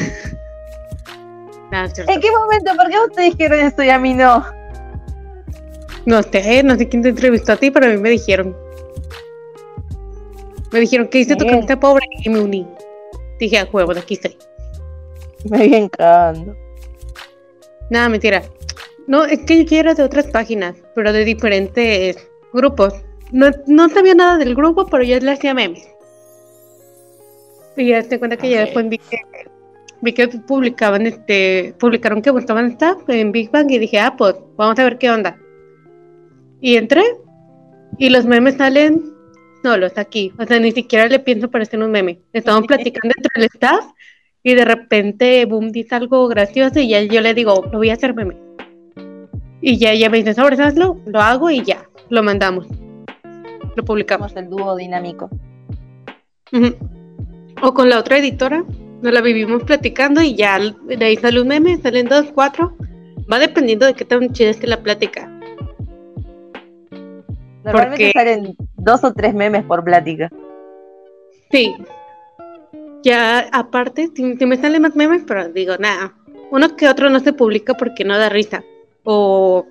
[1.72, 2.76] ¿En qué momento?
[2.76, 4.44] ¿Por qué ustedes dijeron esto y a mí no?
[6.04, 8.56] No sé, no sé quién te entrevistó a ti, pero a mí me dijeron.
[10.76, 12.66] Me dijeron que hice tu camita pobre y me uní.
[13.40, 14.36] Dije, a ah, de aquí estoy.
[15.48, 16.54] Me vi encantando.
[17.88, 18.42] Nada, mentira.
[19.06, 22.92] No, es que yo quiero de otras páginas, pero de diferentes grupos.
[23.32, 25.88] No, no sabía nada del grupo, pero yo le hacía memes.
[27.78, 29.18] Y ya te cuenta que ya después vi que,
[30.02, 34.34] vi que publicaban este, publicaron que buscaban staff en Big Bang y dije, ah, pues
[34.58, 35.38] vamos a ver qué onda.
[36.60, 37.02] Y entré
[37.96, 39.15] y los memes salen
[39.66, 40.32] solos aquí.
[40.38, 42.20] O sea, ni siquiera le pienso parecer un meme.
[42.32, 43.84] Estaban platicando entre el staff
[44.44, 47.94] y de repente, boom, dice algo gracioso y ya yo le digo, lo voy a
[47.94, 48.36] hacer meme.
[49.60, 52.68] Y ya ella me dice, sobre hazlo, lo hago y ya, lo mandamos.
[53.74, 54.36] Lo publicamos.
[54.36, 55.28] el dúo dinámico.
[57.60, 58.64] O con la otra editora,
[59.02, 62.76] nos la vivimos platicando y ya de ahí sale un meme, salen dos, cuatro.
[63.30, 65.28] Va dependiendo de qué tan chida esté la plática.
[67.66, 70.30] Normalmente salen dos o tres memes por plática.
[71.50, 71.74] Sí.
[73.02, 76.14] Ya aparte, si, me salen más memes, pero digo, nada.
[76.50, 78.62] Uno que otro no se publica porque no da risa.
[79.02, 79.66] O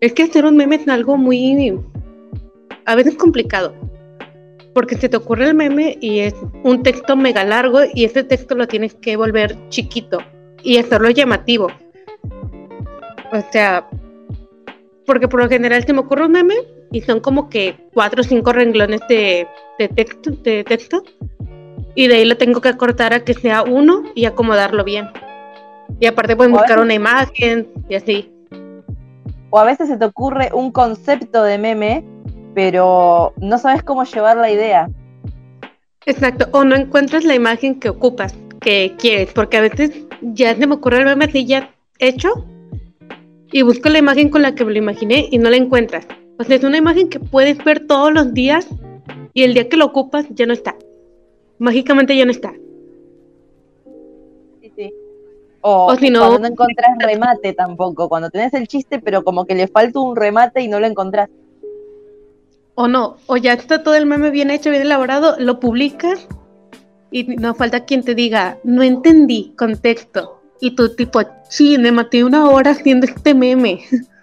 [0.00, 1.78] es que hacer un meme es algo muy
[2.86, 3.74] a veces complicado.
[4.72, 8.54] Porque se te ocurre el meme y es un texto mega largo y ese texto
[8.54, 10.18] lo tienes que volver chiquito
[10.62, 11.68] y hacerlo llamativo.
[13.32, 13.88] O sea,
[15.04, 16.54] porque por lo general se me ocurre un meme
[16.96, 19.46] y son como que cuatro o cinco renglones de,
[19.94, 21.02] texto, de texto
[21.94, 25.10] y de ahí lo tengo que cortar a que sea uno y acomodarlo bien.
[26.00, 28.32] Y aparte pueden buscar una imagen y así.
[29.50, 32.02] O a veces se te ocurre un concepto de meme
[32.54, 34.88] pero no sabes cómo llevar la idea.
[36.06, 39.90] Exacto, o no encuentras la imagen que ocupas, que quieres, porque a veces
[40.22, 42.46] ya se me ocurre el meme así ya hecho
[43.52, 46.06] y busco la imagen con la que me lo imaginé y no la encuentras.
[46.38, 48.68] O sea, es una imagen que puedes ver todos los días
[49.32, 50.76] y el día que lo ocupas ya no está.
[51.58, 52.52] Mágicamente ya no está.
[54.60, 54.92] Sí, sí.
[55.62, 59.54] O, si no, cuando no encontrás remate tampoco, cuando tenés el chiste pero como que
[59.54, 61.28] le falta un remate y no lo encontrás
[62.76, 66.28] o no, o ya está todo el meme bien hecho, bien elaborado, lo publicas
[67.10, 70.42] y no falta quien te diga, no entendí contexto.
[70.60, 73.80] Y tú tipo, sí, me maté una hora haciendo este meme.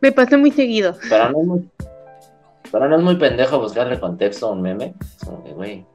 [0.00, 0.96] me pasa muy seguido.
[1.08, 1.70] Pero no, es muy,
[2.70, 4.94] pero no es muy pendejo buscarle contexto a un meme.
[5.24, 5.86] como que, güey,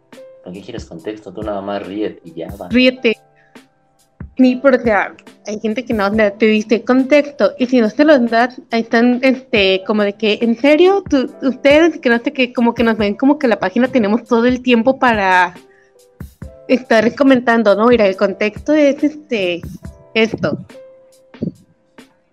[0.43, 1.33] ¿para qué quieres contexto?
[1.33, 2.69] Tú nada más ríete y ya va.
[2.69, 3.17] Ríete.
[4.37, 8.59] Ni porque hay gente que no te dice contexto y si no se los das,
[8.71, 11.03] ahí están este, como de que, en serio,
[11.43, 14.45] ustedes que no sé qué, como que nos ven como que la página tenemos todo
[14.45, 15.53] el tiempo para
[16.67, 17.87] estar comentando, ¿no?
[17.87, 19.61] Mira, el contexto es este,
[20.15, 20.57] esto.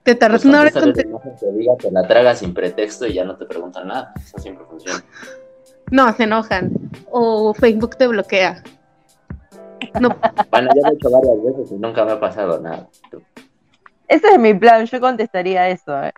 [0.03, 0.93] Te tardas una hora con...
[0.93, 1.05] Te
[1.53, 4.13] diga que la traga sin pretexto y ya no te preguntan nada.
[4.17, 5.05] Eso siempre funciona.
[5.91, 6.73] No, se enojan.
[7.11, 8.63] O Facebook te bloquea.
[10.01, 10.17] No.
[10.51, 12.89] Bueno, yo lo he hecho varias veces y nunca me ha pasado nada.
[14.09, 16.03] Ese es mi plan, yo contestaría eso.
[16.03, 16.13] ¿eh?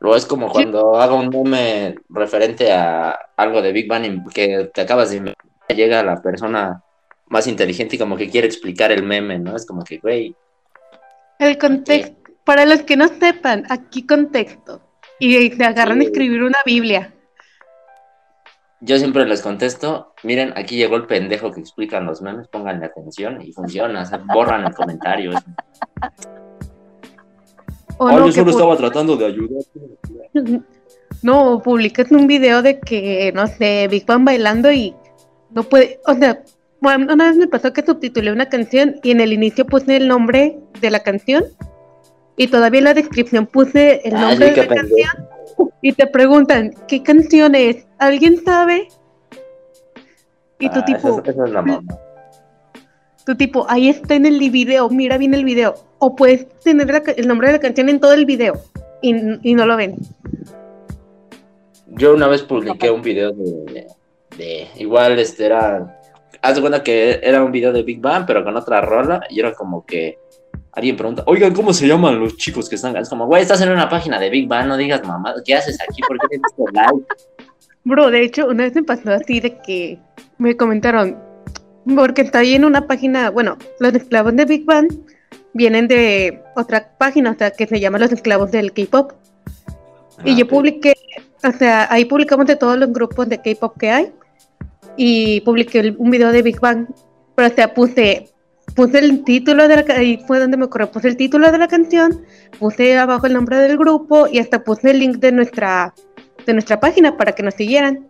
[0.00, 4.80] O es como cuando hago un meme referente a algo de Big Bang que te
[4.80, 5.34] acabas de
[5.74, 6.82] llega la persona
[7.26, 9.54] más inteligente y como que quiere explicar el meme, ¿no?
[9.56, 10.34] Es como que, güey.
[11.38, 14.80] El contexto, para los que no sepan, aquí contexto.
[15.18, 17.12] Y te agarran a escribir una Biblia
[18.80, 23.42] yo siempre les contesto, miren, aquí llegó el pendejo que explican los memes, pónganle atención
[23.42, 25.32] y funciona, borran el comentario.
[27.98, 29.64] O yo solo estaba tratando de ayudar.
[31.22, 34.94] No, publicas un video de que, no sé, Big Bang bailando y
[35.50, 36.44] no puede, o sea,
[36.80, 40.06] bueno, una vez me pasó que subtitulé una canción y en el inicio puse el
[40.06, 41.42] nombre de la canción
[42.38, 45.28] y todavía en la descripción puse el nombre de la canción
[45.82, 47.86] y te preguntan, ¿qué canción es?
[47.98, 48.88] ¿Alguien sabe?
[50.60, 51.22] Y tu ah, tipo...
[51.24, 51.82] Esa, es la mamá.
[53.26, 55.74] Tu tipo, ahí está en el video, mira bien el video.
[55.98, 58.54] O puedes tener el nombre de la canción en todo el video
[59.02, 59.96] y, no lo ven.
[61.88, 63.86] Yo una vez publiqué un video de,
[64.36, 65.98] de igual este era
[66.42, 69.40] haz de cuenta que era un video de Big Bang, pero con otra rola, y
[69.40, 70.18] era como que
[70.78, 72.96] alguien pregunta, oigan, ¿cómo se llaman los chicos que están?
[72.96, 75.78] Es como, güey, estás en una página de Big Bang, no digas mamá, ¿qué haces
[75.80, 76.00] aquí?
[76.06, 77.06] ¿Por qué tienes like?
[77.84, 79.98] Bro, de hecho, una vez me pasó así de que
[80.38, 81.18] me comentaron,
[81.94, 84.88] porque está ahí en una página, bueno, los esclavos de Big Bang
[85.52, 89.12] vienen de otra página, o sea, que se llama Los Esclavos del K-Pop.
[90.24, 90.94] y yo ah, publiqué,
[91.42, 94.12] o sea, ahí publicamos de todos los grupos de K-Pop que hay.
[94.96, 96.88] Y publiqué un video de Big Bang.
[97.36, 98.30] Pero o sea, puse
[98.78, 101.66] puse el título de la ahí fue donde me ocurrió, puse el título de la
[101.66, 102.24] canción,
[102.60, 105.92] puse abajo el nombre del grupo y hasta puse el link de nuestra,
[106.46, 108.06] de nuestra página para que nos siguieran.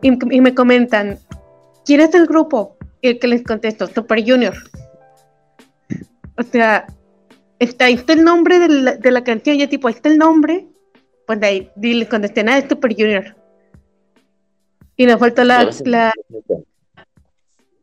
[0.00, 1.18] Y, me comentan,
[1.84, 2.78] ¿quién es el grupo?
[3.02, 4.54] Y el que les contesto, Super Junior.
[6.38, 6.86] O sea,
[7.58, 10.16] está, ahí está el nombre de la, de la canción, ya tipo, ahí está el
[10.16, 10.66] nombre.
[11.26, 13.36] Pues de ahí, y les contesté nada, es Super Junior.
[14.96, 16.10] Y nos faltó la, la,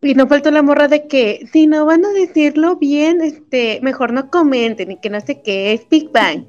[0.02, 4.14] y no faltó la morra de que si no van a decirlo bien, este, mejor
[4.14, 6.46] no comenten y que no sé qué, es Big Bang.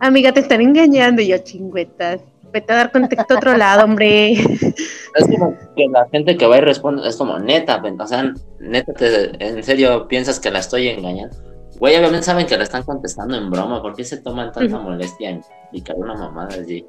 [0.00, 2.20] Amiga, te están engañando y yo chingüetas.
[2.52, 4.32] Vete a dar contexto a otro lado, hombre.
[5.14, 8.92] Es como que la gente que va y responde es como neta, o sea, neta,
[9.40, 11.34] en serio piensas que la estoy engañando.
[11.80, 15.30] Güey, obviamente saben que la están contestando en broma, ¿por qué se toman tanta molestia
[15.30, 16.86] en explicar una mamada así?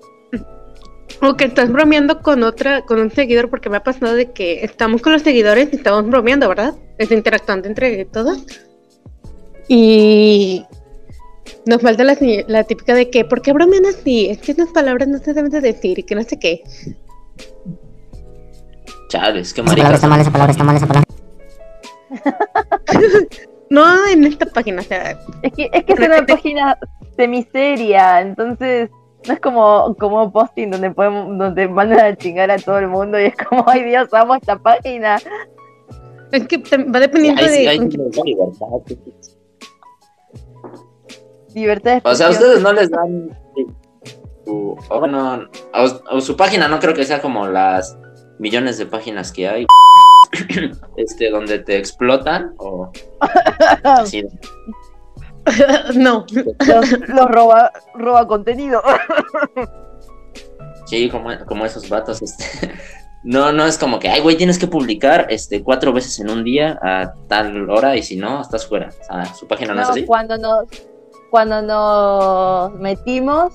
[1.22, 4.64] O que estás bromeando con otra, con un seguidor, porque me ha pasado de que
[4.64, 6.76] estamos con los seguidores y estamos bromeando, ¿verdad?
[6.98, 8.46] Es interactuando entre todos.
[9.68, 10.66] Y
[11.66, 14.28] nos falta la, la, típica de que, ¿por qué bromean así?
[14.30, 16.64] Es que esas palabras no se deben de decir y que no sé qué.
[19.10, 19.94] Chales, qué marica.
[19.94, 21.08] Está mal, esa palabra está mal, esa palabra.
[23.70, 25.20] no en esta página, o sea.
[25.42, 26.78] Es que es, que es una página
[27.16, 28.90] semiseria, entonces
[29.28, 33.20] no es como, como posting donde podemos, donde mandan a chingar a todo el mundo
[33.20, 35.18] y es como, ay Dios, amo esta página.
[36.32, 37.90] Es que va dependiendo de.
[41.54, 43.36] Libertad O sea, a ustedes no les dan
[44.46, 47.98] su, bueno, a, su página no creo que sea como las
[48.38, 49.66] millones de páginas que hay
[50.98, 52.92] este donde te explotan o
[55.96, 56.26] no.
[56.68, 58.82] Los, roba roba contenido.
[60.86, 62.74] Sí como, como esos vatos este.
[63.24, 66.44] No no es como que ay güey tienes que publicar este cuatro veces en un
[66.44, 69.90] día a tal hora y si no estás fuera o sea, su página no, es
[69.90, 70.06] así.
[70.06, 70.66] cuando nos
[71.30, 73.54] cuando nos metimos,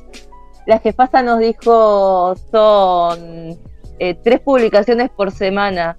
[0.66, 3.58] la jefasa nos dijo son
[3.98, 5.96] eh, tres publicaciones por semana.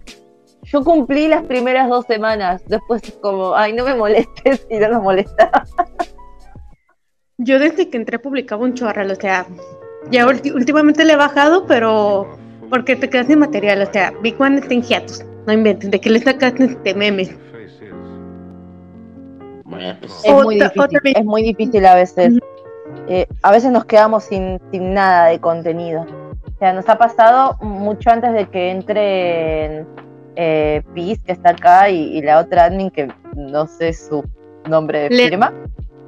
[0.65, 5.03] Yo cumplí las primeras dos semanas, después como, ay, no me molestes y no nos
[5.03, 5.63] molesta.
[7.37, 9.45] Yo desde que entré publicaba un chorro, o sea,
[10.09, 12.37] ya últimamente le he bajado, pero
[12.69, 15.99] porque te quedas sin material, o sea, Big One está en hiatus, no inventes, ¿de
[15.99, 17.23] qué le sacas este meme?
[20.23, 22.39] es, muy difícil, es muy difícil a veces.
[23.07, 26.05] Eh, a veces nos quedamos sin, sin nada de contenido.
[26.55, 29.85] O sea, nos ha pasado mucho antes de que entre
[30.35, 34.23] eh, Piz, que está acá, y, la otra admin, que no sé su
[34.67, 35.53] nombre de firma.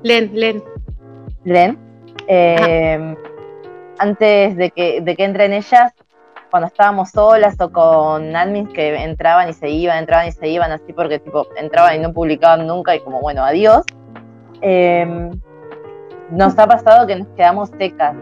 [0.04, 0.64] Len, Len.
[1.44, 1.78] Len.
[2.28, 3.16] Eh,
[4.00, 5.94] antes de que, de que entren ellas,
[6.50, 10.72] cuando estábamos solas o con admins que entraban y se iban, entraban y se iban,
[10.72, 13.84] así porque tipo entraban y no publicaban nunca y como bueno, adiós.
[14.62, 15.32] Em,
[16.32, 18.16] nos ha pasado que nos quedamos secas,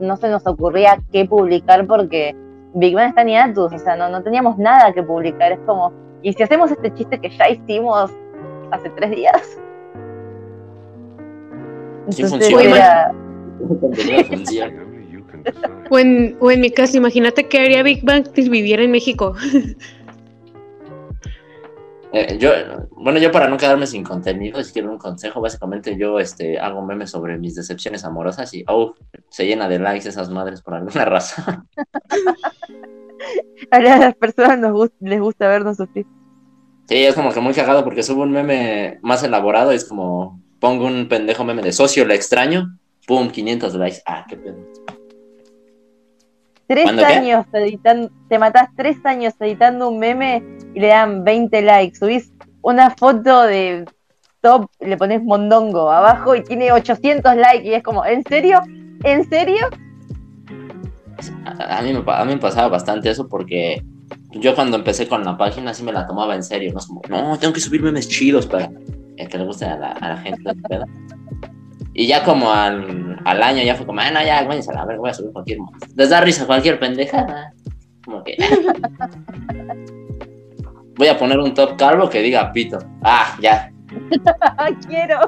[0.00, 2.36] no, se nos ocurría qué publicar porque
[2.76, 6.32] Big Bang está en o sea, no, no teníamos nada que publicar, es como, ¿y
[6.34, 8.10] si hacemos este chiste que ya hicimos
[8.70, 9.58] hace tres días?
[12.06, 12.52] Entonces,
[15.90, 19.34] O en, o en mi caso, imagínate que haría Big Bang si viviera en México.
[22.18, 22.50] Eh, yo,
[22.92, 26.80] bueno, yo para no quedarme sin contenido, si quiero un consejo, básicamente yo este, hago
[26.80, 28.94] memes sobre mis decepciones amorosas y, oh,
[29.28, 31.68] se llena de likes esas madres por alguna razón.
[33.70, 36.06] a las personas nos les gusta vernos sufrir.
[36.88, 40.86] Sí, es como que muy cagado porque subo un meme más elaborado, es como pongo
[40.86, 44.56] un pendejo meme de socio, le extraño, pum, 500 likes, ah, qué pedo.
[46.68, 50.42] Tres años editando, te matás tres años editando un meme
[50.74, 51.98] y le dan 20 likes.
[51.98, 53.84] Subís una foto de
[54.40, 58.60] top, le pones mondongo abajo y tiene 800 likes y es como, ¿en serio?
[59.04, 59.68] ¿En serio?
[61.44, 63.82] A, mí, me, a mí me pasaba bastante eso porque
[64.32, 67.38] yo cuando empecé con la página sí me la tomaba en serio, no como, no,
[67.38, 68.70] tengo que subir memes chidos para
[69.16, 70.42] que le guste a la, a la gente.
[71.98, 75.08] Y ya como al, al año ya fue como, ah, no, ya, a ver, voy
[75.08, 75.58] a subir cualquier...
[75.94, 77.54] Les da risa cualquier pendeja.
[78.04, 78.36] Como que...
[80.96, 82.78] voy a poner un top carbo que diga pito.
[83.02, 83.72] Ah, ya.
[84.86, 85.20] Quiero.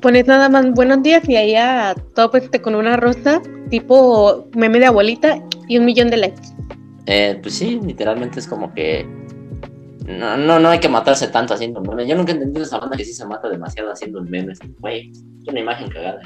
[0.00, 4.78] pones nada más buenos días y ahí a top este con una rosa, tipo meme
[4.78, 6.50] de abuelita y un millón de likes.
[7.06, 9.04] Eh, pues sí, literalmente es como que
[10.18, 12.08] no, no, no hay que matarse tanto haciendo memes.
[12.08, 14.58] Yo nunca he entendido esa banda que sí se mata demasiado haciendo memes.
[14.78, 16.20] Güey, es una imagen cagada.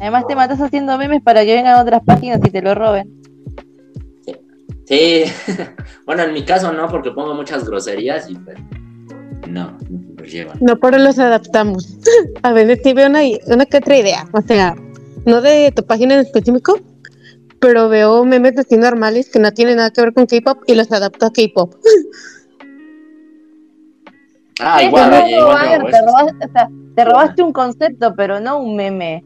[0.00, 3.10] Además te matas haciendo memes para que vengan otras páginas y te lo roben.
[4.86, 5.24] Sí.
[6.06, 8.56] bueno, en mi caso no, porque pongo muchas groserías y pues
[9.48, 10.58] no, no llevan.
[10.60, 11.96] No, pero los adaptamos.
[12.42, 14.24] A veces veo una, una que otra idea.
[14.32, 14.76] O sea,
[15.24, 16.78] no de tu página en específico,
[17.60, 20.90] pero veo memes así normales que no tienen nada que ver con K-pop y los
[20.92, 21.74] adapto a K-pop.
[24.58, 25.10] Ah, igual,
[26.96, 29.22] te, robaste, un concepto, pero no un meme.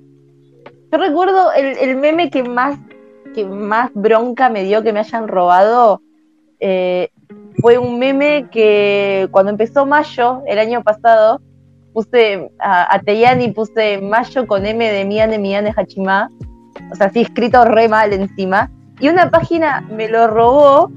[0.90, 2.78] Yo recuerdo el, meme que más,
[3.32, 6.02] que más bronca me dio que me hayan robado.
[6.58, 7.10] Eh,
[7.60, 11.40] fue un meme que cuando empezó Mayo, el año pasado,
[11.92, 16.28] puse a, a Teyani, puse Mayo con M de Miane Miane Hachima
[16.90, 20.90] o sea, sí escrito re mal encima, y una página me lo robó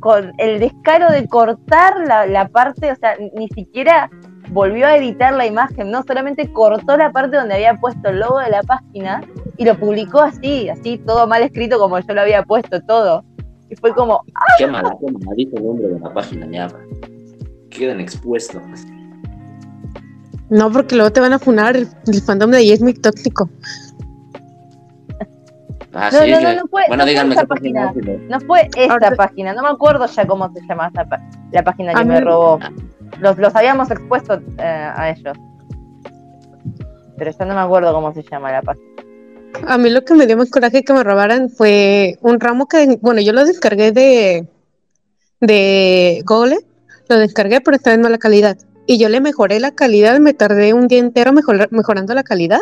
[0.00, 4.10] con el descaro de cortar la, parte, o sea, ni siquiera
[4.50, 8.38] volvió a editar la imagen, no solamente cortó la parte donde había puesto el logo
[8.38, 9.22] de la página
[9.56, 13.24] y lo publicó así, así, todo mal escrito como yo lo había puesto, todo.
[13.70, 14.22] Y fue como.
[14.34, 14.44] ¡ah!
[14.58, 16.68] Qué mala, qué maldito nombre de la página, ya.
[17.70, 18.62] Quedan expuestos.
[20.50, 21.76] No, porque luego te van a funar.
[21.76, 21.86] El,
[22.26, 23.48] fandom de ahí es muy tóxico.
[25.94, 27.92] Ah, no, no, no, no fue, bueno, díganme esta página.
[28.28, 30.90] No fue esta página, no me acuerdo ya cómo se llama
[31.50, 32.58] la página que me robó.
[33.20, 35.36] Los, los habíamos expuesto eh, a ellos.
[37.18, 38.86] Pero ya no me acuerdo cómo se llama la página.
[39.66, 42.98] A mí lo que me dio más coraje que me robaran fue un ramo que,
[43.02, 44.48] bueno, yo lo descargué de,
[45.40, 46.56] de Google,
[47.08, 48.56] lo descargué, pero estaba en mala calidad.
[48.86, 52.60] Y yo le mejoré la calidad, me tardé un día entero mejorando la calidad.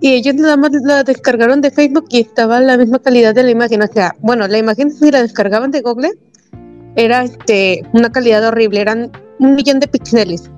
[0.00, 3.50] Y ellos nada más la descargaron de Facebook y estaba la misma calidad de la
[3.50, 3.82] imagen.
[3.82, 6.10] O sea, bueno, la imagen si la descargaban de Google
[6.94, 10.50] era este, una calidad horrible, eran un millón de píxeles.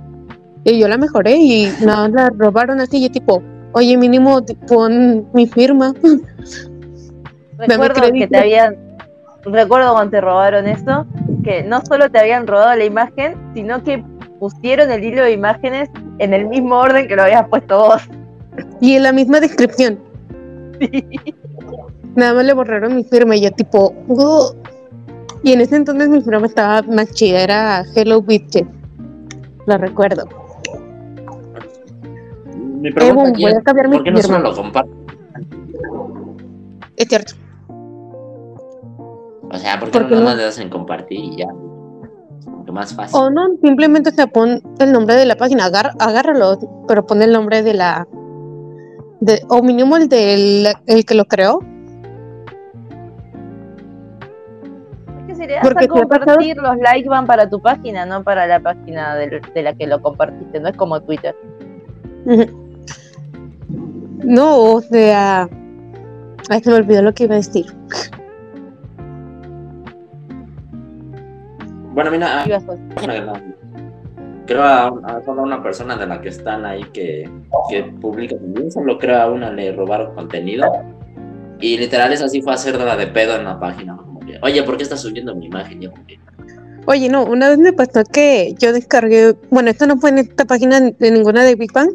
[0.64, 5.46] Y yo la mejoré y nada, la robaron así, y tipo, oye, mínimo pon mi
[5.46, 5.94] firma.
[7.58, 8.76] Recuerdo que te habían,
[9.44, 11.06] recuerdo cuando te robaron eso,
[11.44, 14.02] que no solo te habían robado la imagen, sino que
[14.38, 18.02] pusieron el hilo de imágenes en el mismo orden que lo habías puesto vos.
[18.80, 19.98] Y en la misma descripción.
[22.16, 23.94] Nada más le borraron mi firma y yo tipo,
[25.42, 28.66] y en ese entonces mi firma estaba más chida, era Hello Bitches.
[29.66, 30.26] Lo recuerdo.
[32.80, 34.72] Mi pregunta voy a cambiar ¿por qué no solo lo?
[36.96, 37.34] Es cierto.
[39.52, 41.48] O sea, ¿por qué no, no le das en compartir y ya?
[42.72, 43.18] más fácil.
[43.18, 47.62] O no, simplemente se pone el nombre de la página, agárralo, pero pone el nombre
[47.62, 48.06] de la.
[49.20, 51.60] De, o mínimo el del el que lo creó.
[55.62, 59.74] Porque compartir, los likes van para tu página, no para la página de, de la
[59.74, 61.34] que lo compartiste, no es como Twitter.
[64.24, 65.48] No, o sea.
[66.48, 67.66] Ay, se me olvidó lo que iba a decir.
[71.94, 72.44] Bueno, mira,
[74.50, 77.30] creo a, solo una persona de la que están ahí que,
[77.70, 80.66] que publica también, solo creo a una le robaron contenido.
[81.60, 83.96] Y literal es así fue hacerla de pedo en la página.
[84.42, 85.92] Oye, ¿por qué estás subiendo mi imagen?
[86.86, 90.44] Oye, no, una vez me pasó que yo descargué, bueno, esto no fue en esta
[90.44, 91.90] página de ninguna de Big Bang,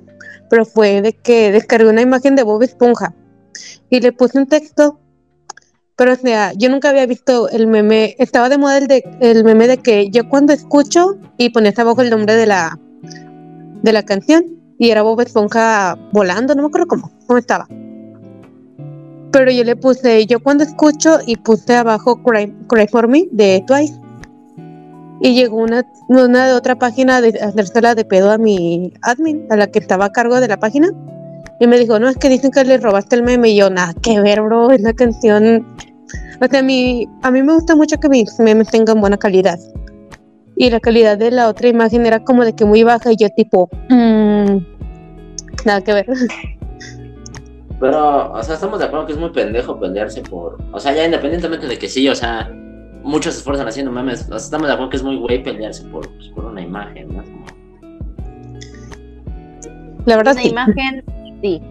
[0.49, 3.13] pero fue de que descargué una imagen de Bob Esponja
[3.89, 4.97] y le puse un texto,
[5.95, 9.43] pero o sea, yo nunca había visto el meme, estaba de moda el, de, el
[9.43, 12.77] meme de que yo cuando escucho y ponías abajo el nombre de la,
[13.81, 14.45] de la canción
[14.77, 17.67] y era Bob Esponja volando, no me acuerdo cómo, cómo estaba.
[19.31, 23.63] Pero yo le puse, yo cuando escucho y puse abajo Cry, Cry for Me de
[23.65, 23.99] Twice
[25.21, 29.55] y llegó una, una de otra página de hacérsela de pedo a mi admin, a
[29.55, 30.89] la que estaba a cargo de la página.
[31.59, 33.49] Y me dijo, no, es que dicen que le robaste el meme.
[33.49, 35.65] Y yo, nada que ver, bro, es la canción.
[36.41, 39.59] O sea, a mí, a mí me gusta mucho que mis memes tengan buena calidad.
[40.57, 43.29] Y la calidad de la otra imagen era como de que muy baja y yo
[43.29, 44.57] tipo, mmm,
[45.65, 46.05] nada que ver.
[47.79, 50.57] Pero, o sea, estamos de acuerdo que es muy pendejo pelearse por...
[50.71, 52.49] O sea, ya independientemente de que sí, o sea,
[53.03, 54.29] muchos se esfuerzan haciendo memes.
[54.29, 57.23] Estamos de acuerdo que es muy güey pelearse por, pues, por una imagen, ¿no?
[60.05, 61.03] La verdad, una imagen,
[61.45, 61.61] sí.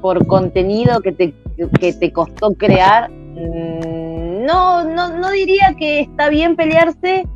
[0.00, 1.34] Por contenido que te,
[1.78, 7.26] que te costó crear, mm, no, no, no diría que está bien pelearse,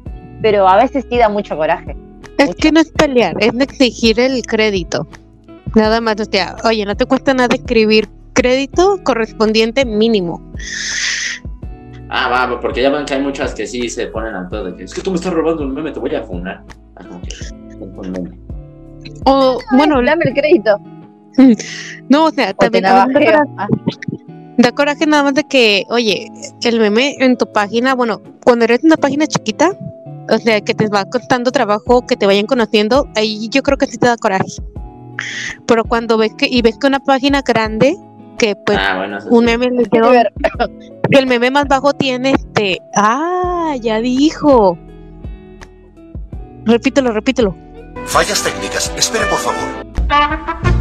[0.42, 1.96] pero a veces sí da mucho coraje.
[2.38, 5.06] Es que no es pelear, es exigir el crédito.
[5.74, 10.42] Nada más, o sea, oye, no te cuesta nada escribir crédito correspondiente mínimo.
[12.08, 14.76] Ah, va, porque ya ven que hay muchas que sí se ponen a todo de
[14.76, 16.62] que es que tú me estás robando un meme, te voy a funar.
[16.96, 17.04] Ah,
[19.24, 20.78] o, bueno, dame el crédito.
[22.08, 22.84] No, o sea, también
[24.58, 26.30] da coraje, nada más de que, oye,
[26.62, 29.76] el meme en tu página, bueno, cuando eres una página chiquita,
[30.30, 33.86] o sea, que te va costando trabajo que te vayan conociendo, ahí yo creo que
[33.86, 34.54] sí te da coraje.
[35.66, 37.96] Pero cuando ves que, y ves que una página grande,
[38.38, 40.12] que pues ah, un meme le quedó,
[41.10, 42.78] el meme más bajo tiene este.
[42.94, 44.78] Ah, ya dijo.
[46.64, 47.56] Repítelo, repítelo.
[48.04, 48.92] Fallas técnicas.
[48.96, 50.75] Espere, por favor.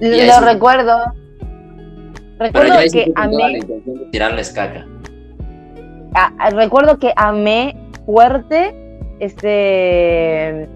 [0.00, 0.96] Lo recuerdo.
[2.38, 3.60] Recuerdo que amé.
[4.12, 4.86] tirarles caca.
[6.14, 7.76] Ah, recuerdo que amé
[8.06, 8.74] fuerte
[9.18, 10.68] este,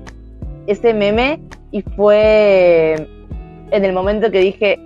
[0.66, 3.08] este meme y fue
[3.70, 4.78] en el momento que dije,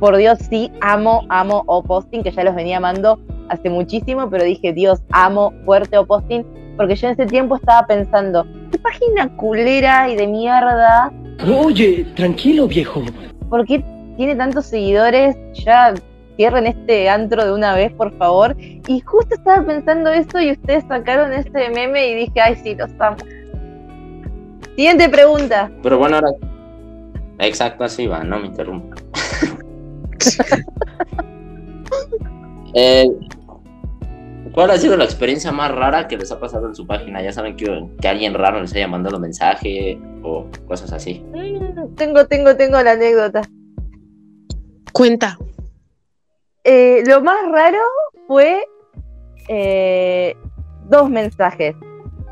[0.00, 4.72] por Dios, sí, amo, amo O-Posting, que ya los venía amando hace muchísimo, pero dije,
[4.72, 6.44] Dios, amo fuerte O-Posting,
[6.76, 11.12] porque yo en ese tiempo estaba pensando, qué página culera y de mierda
[11.44, 13.02] Oye, tranquilo, viejo.
[13.52, 13.84] ¿Por qué
[14.16, 15.36] tiene tantos seguidores?
[15.52, 15.92] Ya
[16.36, 18.56] cierren este antro de una vez, por favor.
[18.58, 22.90] Y justo estaba pensando esto y ustedes sacaron este meme y dije, ay, sí, los
[22.98, 23.18] amo.
[24.74, 25.70] Siguiente pregunta.
[25.82, 26.30] Pero bueno, ahora.
[27.40, 28.96] Exacto, así va, no me interrumpa.
[32.74, 33.06] eh,
[34.52, 37.22] ¿Cuál ha sido la experiencia más rara que les ha pasado en su página?
[37.22, 41.24] Ya saben que, que alguien raro les haya mandado mensaje o cosas así.
[41.32, 43.42] Mm, tengo, tengo, tengo la anécdota.
[44.92, 45.38] Cuenta.
[46.64, 47.78] Eh, lo más raro
[48.26, 48.66] fue
[49.48, 50.36] eh,
[50.88, 51.74] dos mensajes.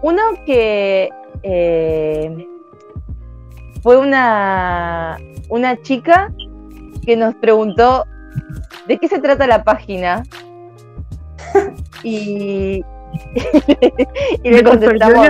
[0.03, 1.09] Uno que
[1.43, 2.47] eh,
[3.83, 5.17] fue una,
[5.49, 6.33] una chica
[7.07, 8.05] que nos preguntó
[8.87, 10.23] de qué se trata la página
[12.03, 12.83] y,
[14.43, 15.29] y le contestamos.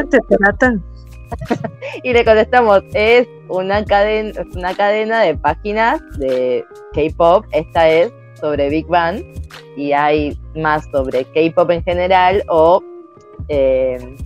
[2.03, 7.47] y le contestamos, es una cadena, una cadena de páginas de K-pop.
[7.53, 9.23] Esta es sobre Big Bang
[9.77, 12.83] y hay más sobre K-pop en general o
[13.49, 14.17] eh,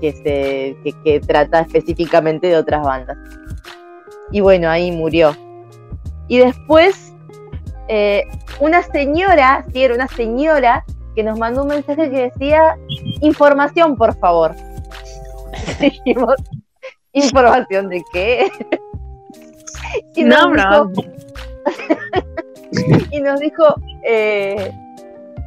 [0.00, 3.16] que se que, trata específicamente de otras bandas.
[4.30, 5.34] Y bueno, ahí murió.
[6.28, 7.14] Y después
[7.88, 8.24] eh,
[8.60, 10.84] una señora, sí, era una señora
[11.18, 12.78] que nos mandó un mensaje que decía,
[13.22, 14.54] información, por favor.
[15.80, 16.36] Dijimos,
[17.12, 18.48] ¿información de qué?
[20.14, 21.10] y no, nos dijo,
[23.10, 23.64] y nos dijo
[24.04, 24.70] eh,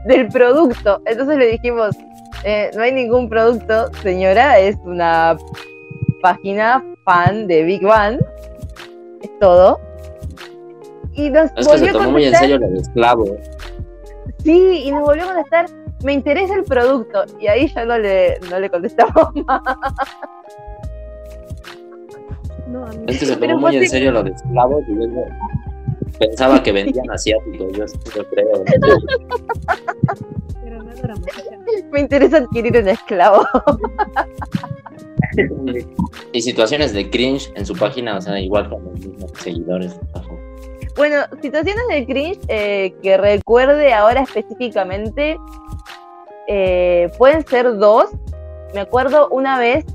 [0.08, 1.02] del producto.
[1.06, 1.96] Entonces le dijimos,
[2.44, 5.38] eh, no hay ningún producto, señora, es una
[6.22, 8.20] página fan de Big Bang.
[9.22, 9.80] Es todo.
[11.14, 13.38] Y nos es que se tomó muy en serio lo de esclavo.
[14.44, 15.68] Sí, y nos volvió a contestar,
[16.04, 17.24] me interesa el producto.
[17.40, 19.62] Y ahí ya no le, no le contestamos más.
[22.68, 25.26] No, es que se tomó muy en serio lo de esclavos y luego
[26.18, 27.86] pensaba que vendían asiáticos, yo,
[28.16, 28.64] yo creo.
[30.64, 31.16] Pero no
[31.92, 33.46] Me interesa adquirir un esclavo.
[36.34, 40.00] y situaciones de cringe en su página, o sea, igual con los mismos seguidores.
[40.96, 45.38] Bueno, situaciones de cringe eh, que recuerde ahora específicamente
[46.48, 48.10] eh, pueden ser dos.
[48.74, 49.86] Me acuerdo una vez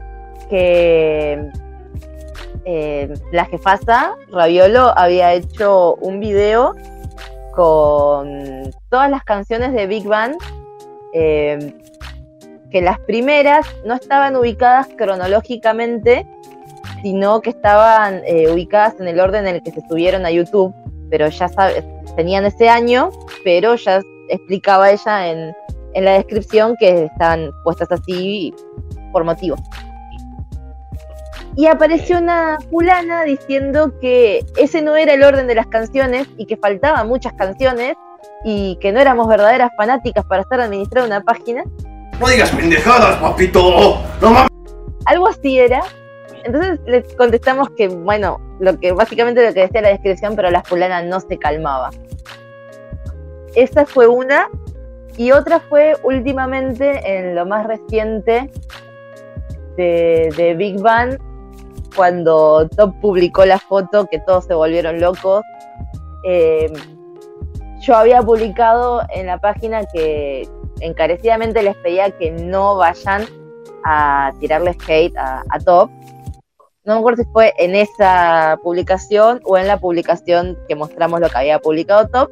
[0.49, 1.51] que
[2.65, 6.75] eh, la jefasa, Raviolo, había hecho un video
[7.55, 10.37] con todas las canciones de Big Bang,
[11.13, 16.27] que las primeras no estaban ubicadas cronológicamente,
[17.03, 18.23] sino que estaban
[18.53, 20.75] ubicadas en el orden en el que se subieron a YouTube
[21.11, 21.85] pero ya sabes,
[22.17, 23.11] tenían ese año,
[23.45, 25.55] pero ya explicaba ella en,
[25.95, 28.55] en la descripción que están puestas así
[29.13, 29.61] por motivos.
[31.55, 36.45] Y apareció una fulana diciendo que ese no era el orden de las canciones y
[36.45, 37.95] que faltaban muchas canciones
[38.45, 41.65] y que no éramos verdaderas fanáticas para estar administrando una página.
[42.21, 44.03] No digas pendejadas, papito.
[44.21, 44.47] No
[45.07, 45.83] Algo así era.
[46.47, 50.63] Entonces les contestamos que, bueno, lo que básicamente lo que decía la descripción, pero la
[50.63, 51.91] fulana no se calmaba.
[53.57, 54.49] Esa fue una.
[55.17, 58.51] Y otra fue últimamente, en lo más reciente
[59.77, 61.19] de, Big Bang,
[61.97, 65.43] cuando Top publicó la foto, que todos se volvieron locos.
[66.25, 66.71] Eh,
[67.81, 70.49] yo había publicado en la página que
[70.81, 73.25] encarecidamente les pedía que no vayan
[73.85, 75.91] a tirarles hate a Top,
[76.87, 81.29] no me acuerdo si fue en esa publicación o en la publicación que mostramos lo
[81.29, 82.31] que había publicado Top,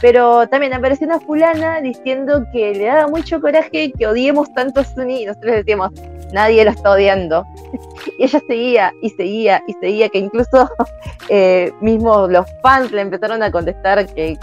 [0.00, 4.84] pero también apareció una fulana diciendo que le daba mucho coraje que odiemos tanto a
[4.84, 5.92] Sunny y nosotros decíamos,
[6.32, 7.46] nadie lo está odiando.
[8.18, 10.68] y ella seguía y seguía y seguía, que incluso
[11.28, 14.36] eh, mismo los fans le empezaron a contestar que,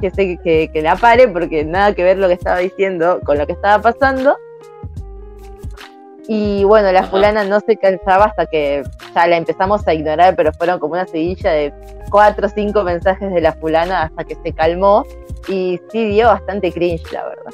[0.00, 3.46] que, que, que la pare porque nada que ver lo que estaba diciendo con lo
[3.46, 4.36] que estaba pasando.
[6.28, 8.82] Y bueno, la fulana no se cansaba hasta que
[9.14, 11.72] ya la empezamos a ignorar, pero fueron como una seguilla de
[12.10, 15.04] cuatro o cinco mensajes de la fulana hasta que se calmó.
[15.46, 17.52] Y sí dio bastante cringe, la verdad.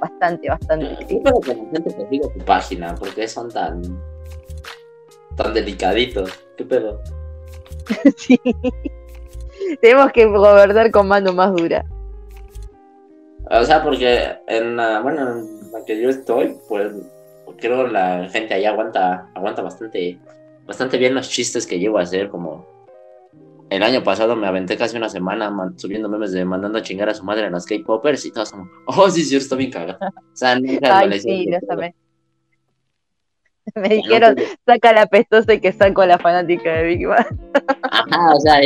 [0.00, 1.22] Bastante, bastante cringe.
[1.24, 3.82] Pero que la gente te diga tu página, porque son tan.
[5.36, 6.30] tan delicaditos.
[6.56, 7.00] ¿Qué pedo?
[8.16, 8.40] sí.
[9.80, 11.84] Tenemos que gobernar con mano más dura.
[13.50, 16.92] O sea, porque en la, bueno, en la que yo estoy, pues
[17.56, 20.18] creo la gente ahí aguanta, aguanta bastante,
[20.66, 22.66] bastante bien los chistes que llevo a hacer, como
[23.70, 27.14] el año pasado me aventé casi una semana subiendo memes de mandando a chingar a
[27.14, 29.98] su madre en los K-Poppers y todos como, oh, sí, sí, está bien cagado.
[30.00, 31.76] O sea, nunca Ay, sí, lo
[33.74, 34.36] Me dijeron,
[34.66, 37.26] saca la pestosa y que saco a la fanática de Big Bang.
[37.82, 38.60] Ajá, o sea,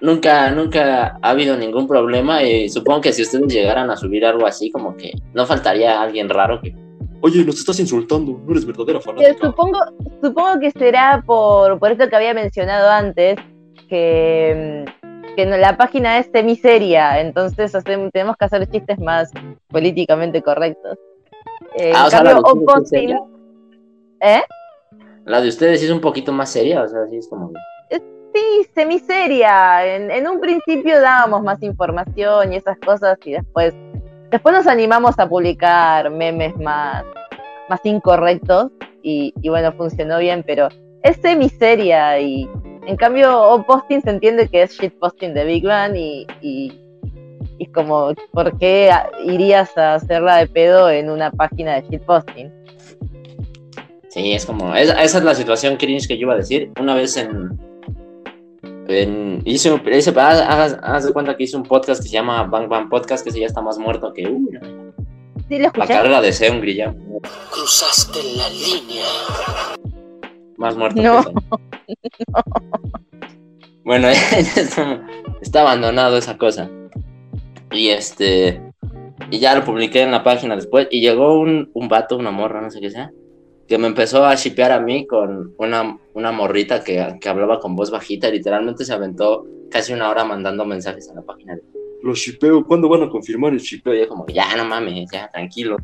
[0.00, 4.46] nunca, nunca ha habido ningún problema y supongo que si ustedes llegaran a subir algo
[4.46, 6.74] así, como que no faltaría alguien raro que...
[7.24, 9.46] Oye, nos estás insultando, no eres verdadera fanática.
[9.46, 9.78] supongo,
[10.22, 13.38] supongo que será por, por esto que había mencionado antes,
[13.88, 14.84] que,
[15.34, 17.72] que la página es semiseria, entonces
[18.12, 19.32] tenemos que hacer chistes más
[19.68, 20.98] políticamente correctos.
[21.76, 23.18] Eh, ah, o sea, la de
[24.20, 24.42] ¿Eh?
[25.24, 27.52] La de ustedes es un poquito más seria, o sea, sí es como...
[27.90, 29.96] Sí, semiseria.
[29.96, 33.72] En, en un principio dábamos más información y esas cosas y después,
[34.34, 37.04] después nos animamos a publicar memes más,
[37.68, 40.68] más incorrectos y, bueno, funcionó bien, pero
[41.04, 42.48] es semiseria y
[42.84, 48.58] en cambio O-Posting se entiende que es shitposting de Big Bang y, y, como, ¿por
[48.58, 48.90] qué
[49.24, 52.52] irías a hacerla de pedo en una página de shitposting?
[54.08, 56.72] Sí, es como, esa es la situación cringe que yo iba a decir.
[56.80, 57.56] Una vez en,
[59.44, 59.70] hice,
[60.16, 63.40] haz, de cuenta que hice un podcast que se llama Bang Bang Podcast, que ese
[63.40, 64.48] ya está más muerto que uh,
[65.48, 66.94] ¿Sí lo La carrera de Seungri ya.
[67.50, 69.04] Cruzaste la línea.
[70.56, 71.22] Más muerto no.
[73.84, 74.08] Bueno,
[75.42, 76.70] está abandonado esa cosa.
[77.70, 78.62] Y este.
[79.30, 80.88] Y ya lo publiqué en la página después.
[80.90, 83.10] Y llegó un, un vato, una morra, no sé qué sea
[83.66, 87.76] que me empezó a shipear a mí con una, una morrita que, que, hablaba con
[87.76, 91.62] voz bajita, literalmente se aventó casi una hora mandando mensajes a la página de
[92.04, 93.94] los shipeo, ¿cuándo van a confirmar el shipeo?
[93.94, 95.78] Y yo como, ya no mames, ya, tranquilo.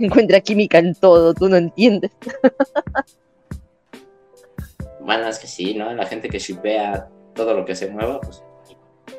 [0.00, 2.10] Encuentra química en todo, tú no entiendes.
[5.00, 5.94] bueno, es que sí, ¿no?
[5.94, 8.42] La gente que shipea todo lo que se mueva, pues...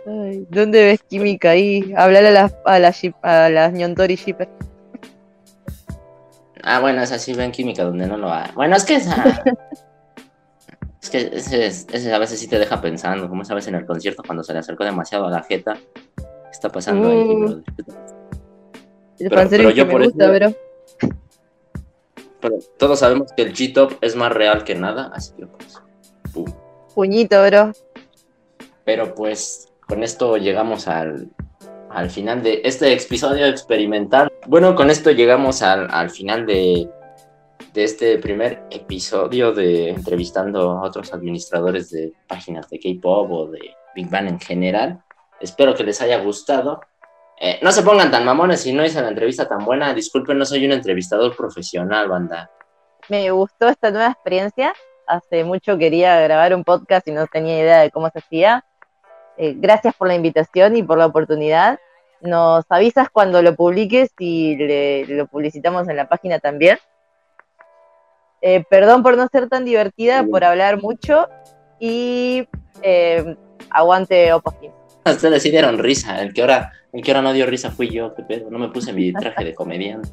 [0.05, 1.93] Ay, ¿Dónde ves química ahí?
[1.95, 4.51] Hablar a las, a las, a las Nyontori shippers.
[6.63, 8.49] Ah, bueno, esa sí ven química donde no lo hay.
[8.53, 9.43] Bueno, es que esa.
[11.01, 14.23] es que ese, a veces sí te deja pensando, como esa vez en el concierto
[14.25, 15.77] cuando se le acercó demasiado a la jeta.
[16.15, 17.63] ¿Qué está pasando ahí, uh.
[19.17, 20.53] pero, pero yo por gusta, bro.
[22.41, 25.81] Pero todos sabemos que el G-Top es más real que nada, así que pues.
[26.93, 27.71] Puñito, bro.
[28.83, 31.29] Pero pues con esto llegamos al,
[31.93, 34.31] al final de este episodio experimental.
[34.47, 36.89] Bueno, con esto llegamos al, final de,
[37.75, 43.59] este primer episodio de entrevistando a otros administradores de páginas de K-Pop o de
[43.95, 45.03] Big Bang en general.
[45.39, 46.81] Espero que les haya gustado.
[47.39, 49.93] Eh, no se pongan tan mamones si no hice la entrevista tan buena.
[49.93, 52.51] Disculpen, no soy un entrevistador profesional, banda.
[53.09, 54.73] Me gustó esta nueva experiencia.
[55.07, 58.63] Hace mucho quería grabar un podcast y no tenía idea de cómo se hacía
[59.37, 61.79] eh, gracias por la invitación y por la oportunidad.
[62.21, 64.55] Nos avisas cuando lo publiques y
[65.07, 66.77] lo publicitamos en la página también.
[68.41, 71.27] Eh, perdón por no ser tan divertida, por hablar mucho
[71.79, 72.47] y
[72.81, 73.35] eh,
[73.69, 74.71] aguante Opostín.
[75.05, 78.13] Ustedes sí dieron risa, el que, ahora, el que ahora no dio risa fui yo,
[78.13, 80.09] qué pedo, no me puse mi traje de comediante.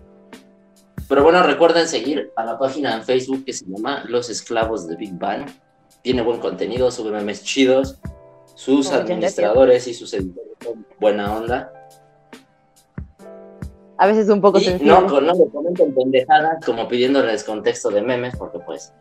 [1.08, 4.96] Pero bueno, recuerden seguir a la página en Facebook que se llama Los Esclavos de
[4.96, 5.46] Big Bang.
[6.02, 7.98] Tiene buen contenido, sube memes chidos
[8.58, 11.72] sus administradores y sus editores son buena onda.
[13.96, 18.34] A veces un poco y No, no le comenten pendejadas como pidiéndoles contexto de memes,
[18.36, 18.92] porque pues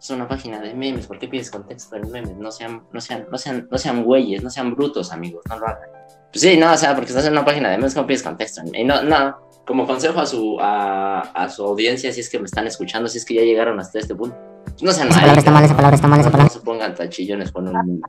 [0.00, 2.36] es una página de memes, ¿por qué pides contexto de memes?
[2.36, 5.68] No sean, no sean, no sean, no sean güeyes, no sean brutos, amigos, no lo
[5.68, 5.88] hagan.
[6.32, 8.62] Pues sí, no, o sea, porque estás en una página de memes, ¿cómo pides contexto?
[8.74, 12.46] Y no, no, como consejo a su, a, a su audiencia, si es que me
[12.46, 14.36] están escuchando, si es que ya llegaron hasta este punto,
[14.82, 16.52] no sean esa palabra está mal, esa palabra está mal, esa palabra.
[16.52, 18.02] No se pongan tachillones con un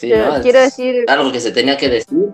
[0.00, 1.04] quiero decir.
[1.08, 2.30] Algo que se tenía que decir.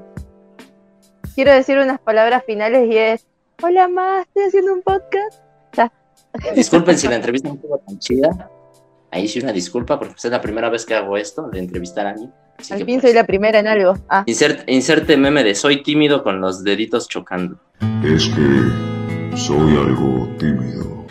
[1.35, 3.27] Quiero decir unas palabras finales y es:
[3.63, 5.41] Hola, más, estoy haciendo un podcast.
[6.55, 8.51] Disculpen si la entrevista no estuvo tan chida.
[9.13, 12.11] Ahí sí una disculpa porque es la primera vez que hago esto, de entrevistar a
[12.11, 12.33] alguien.
[12.71, 13.95] Al fin soy pues, la primera en algo.
[14.09, 14.25] Ah.
[14.27, 17.59] inserte meme de soy tímido con los deditos chocando.
[18.05, 21.07] Es que soy algo tímido.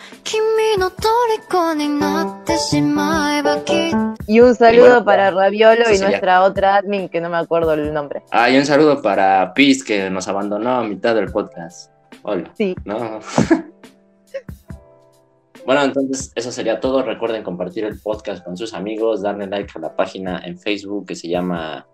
[4.28, 8.22] Y un saludo para Raviolo y nuestra otra admin que no me acuerdo el nombre.
[8.30, 11.92] Ah, y un saludo para Piz que nos abandonó a mitad del podcast.
[12.22, 12.52] Hola.
[12.56, 12.76] Sí.
[12.86, 13.22] No.
[15.66, 17.02] bueno, entonces eso sería todo.
[17.02, 21.16] Recuerden compartir el podcast con sus amigos, darle like a la página en Facebook que
[21.16, 21.88] se llama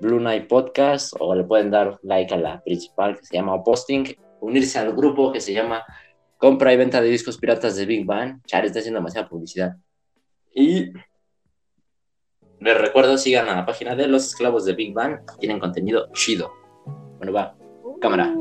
[0.00, 4.16] Blue Night Podcast o le pueden dar like a la principal que se llama Posting,
[4.40, 5.84] unirse al grupo que se llama
[6.36, 8.40] compra y venta de discos piratas de Big Bang.
[8.46, 9.76] Char está haciendo demasiada publicidad.
[10.54, 10.92] Y
[12.60, 16.52] les recuerdo, sigan a la página de Los Esclavos de Big Bang, tienen contenido chido.
[17.18, 17.56] Bueno, va,
[18.00, 18.34] cámara.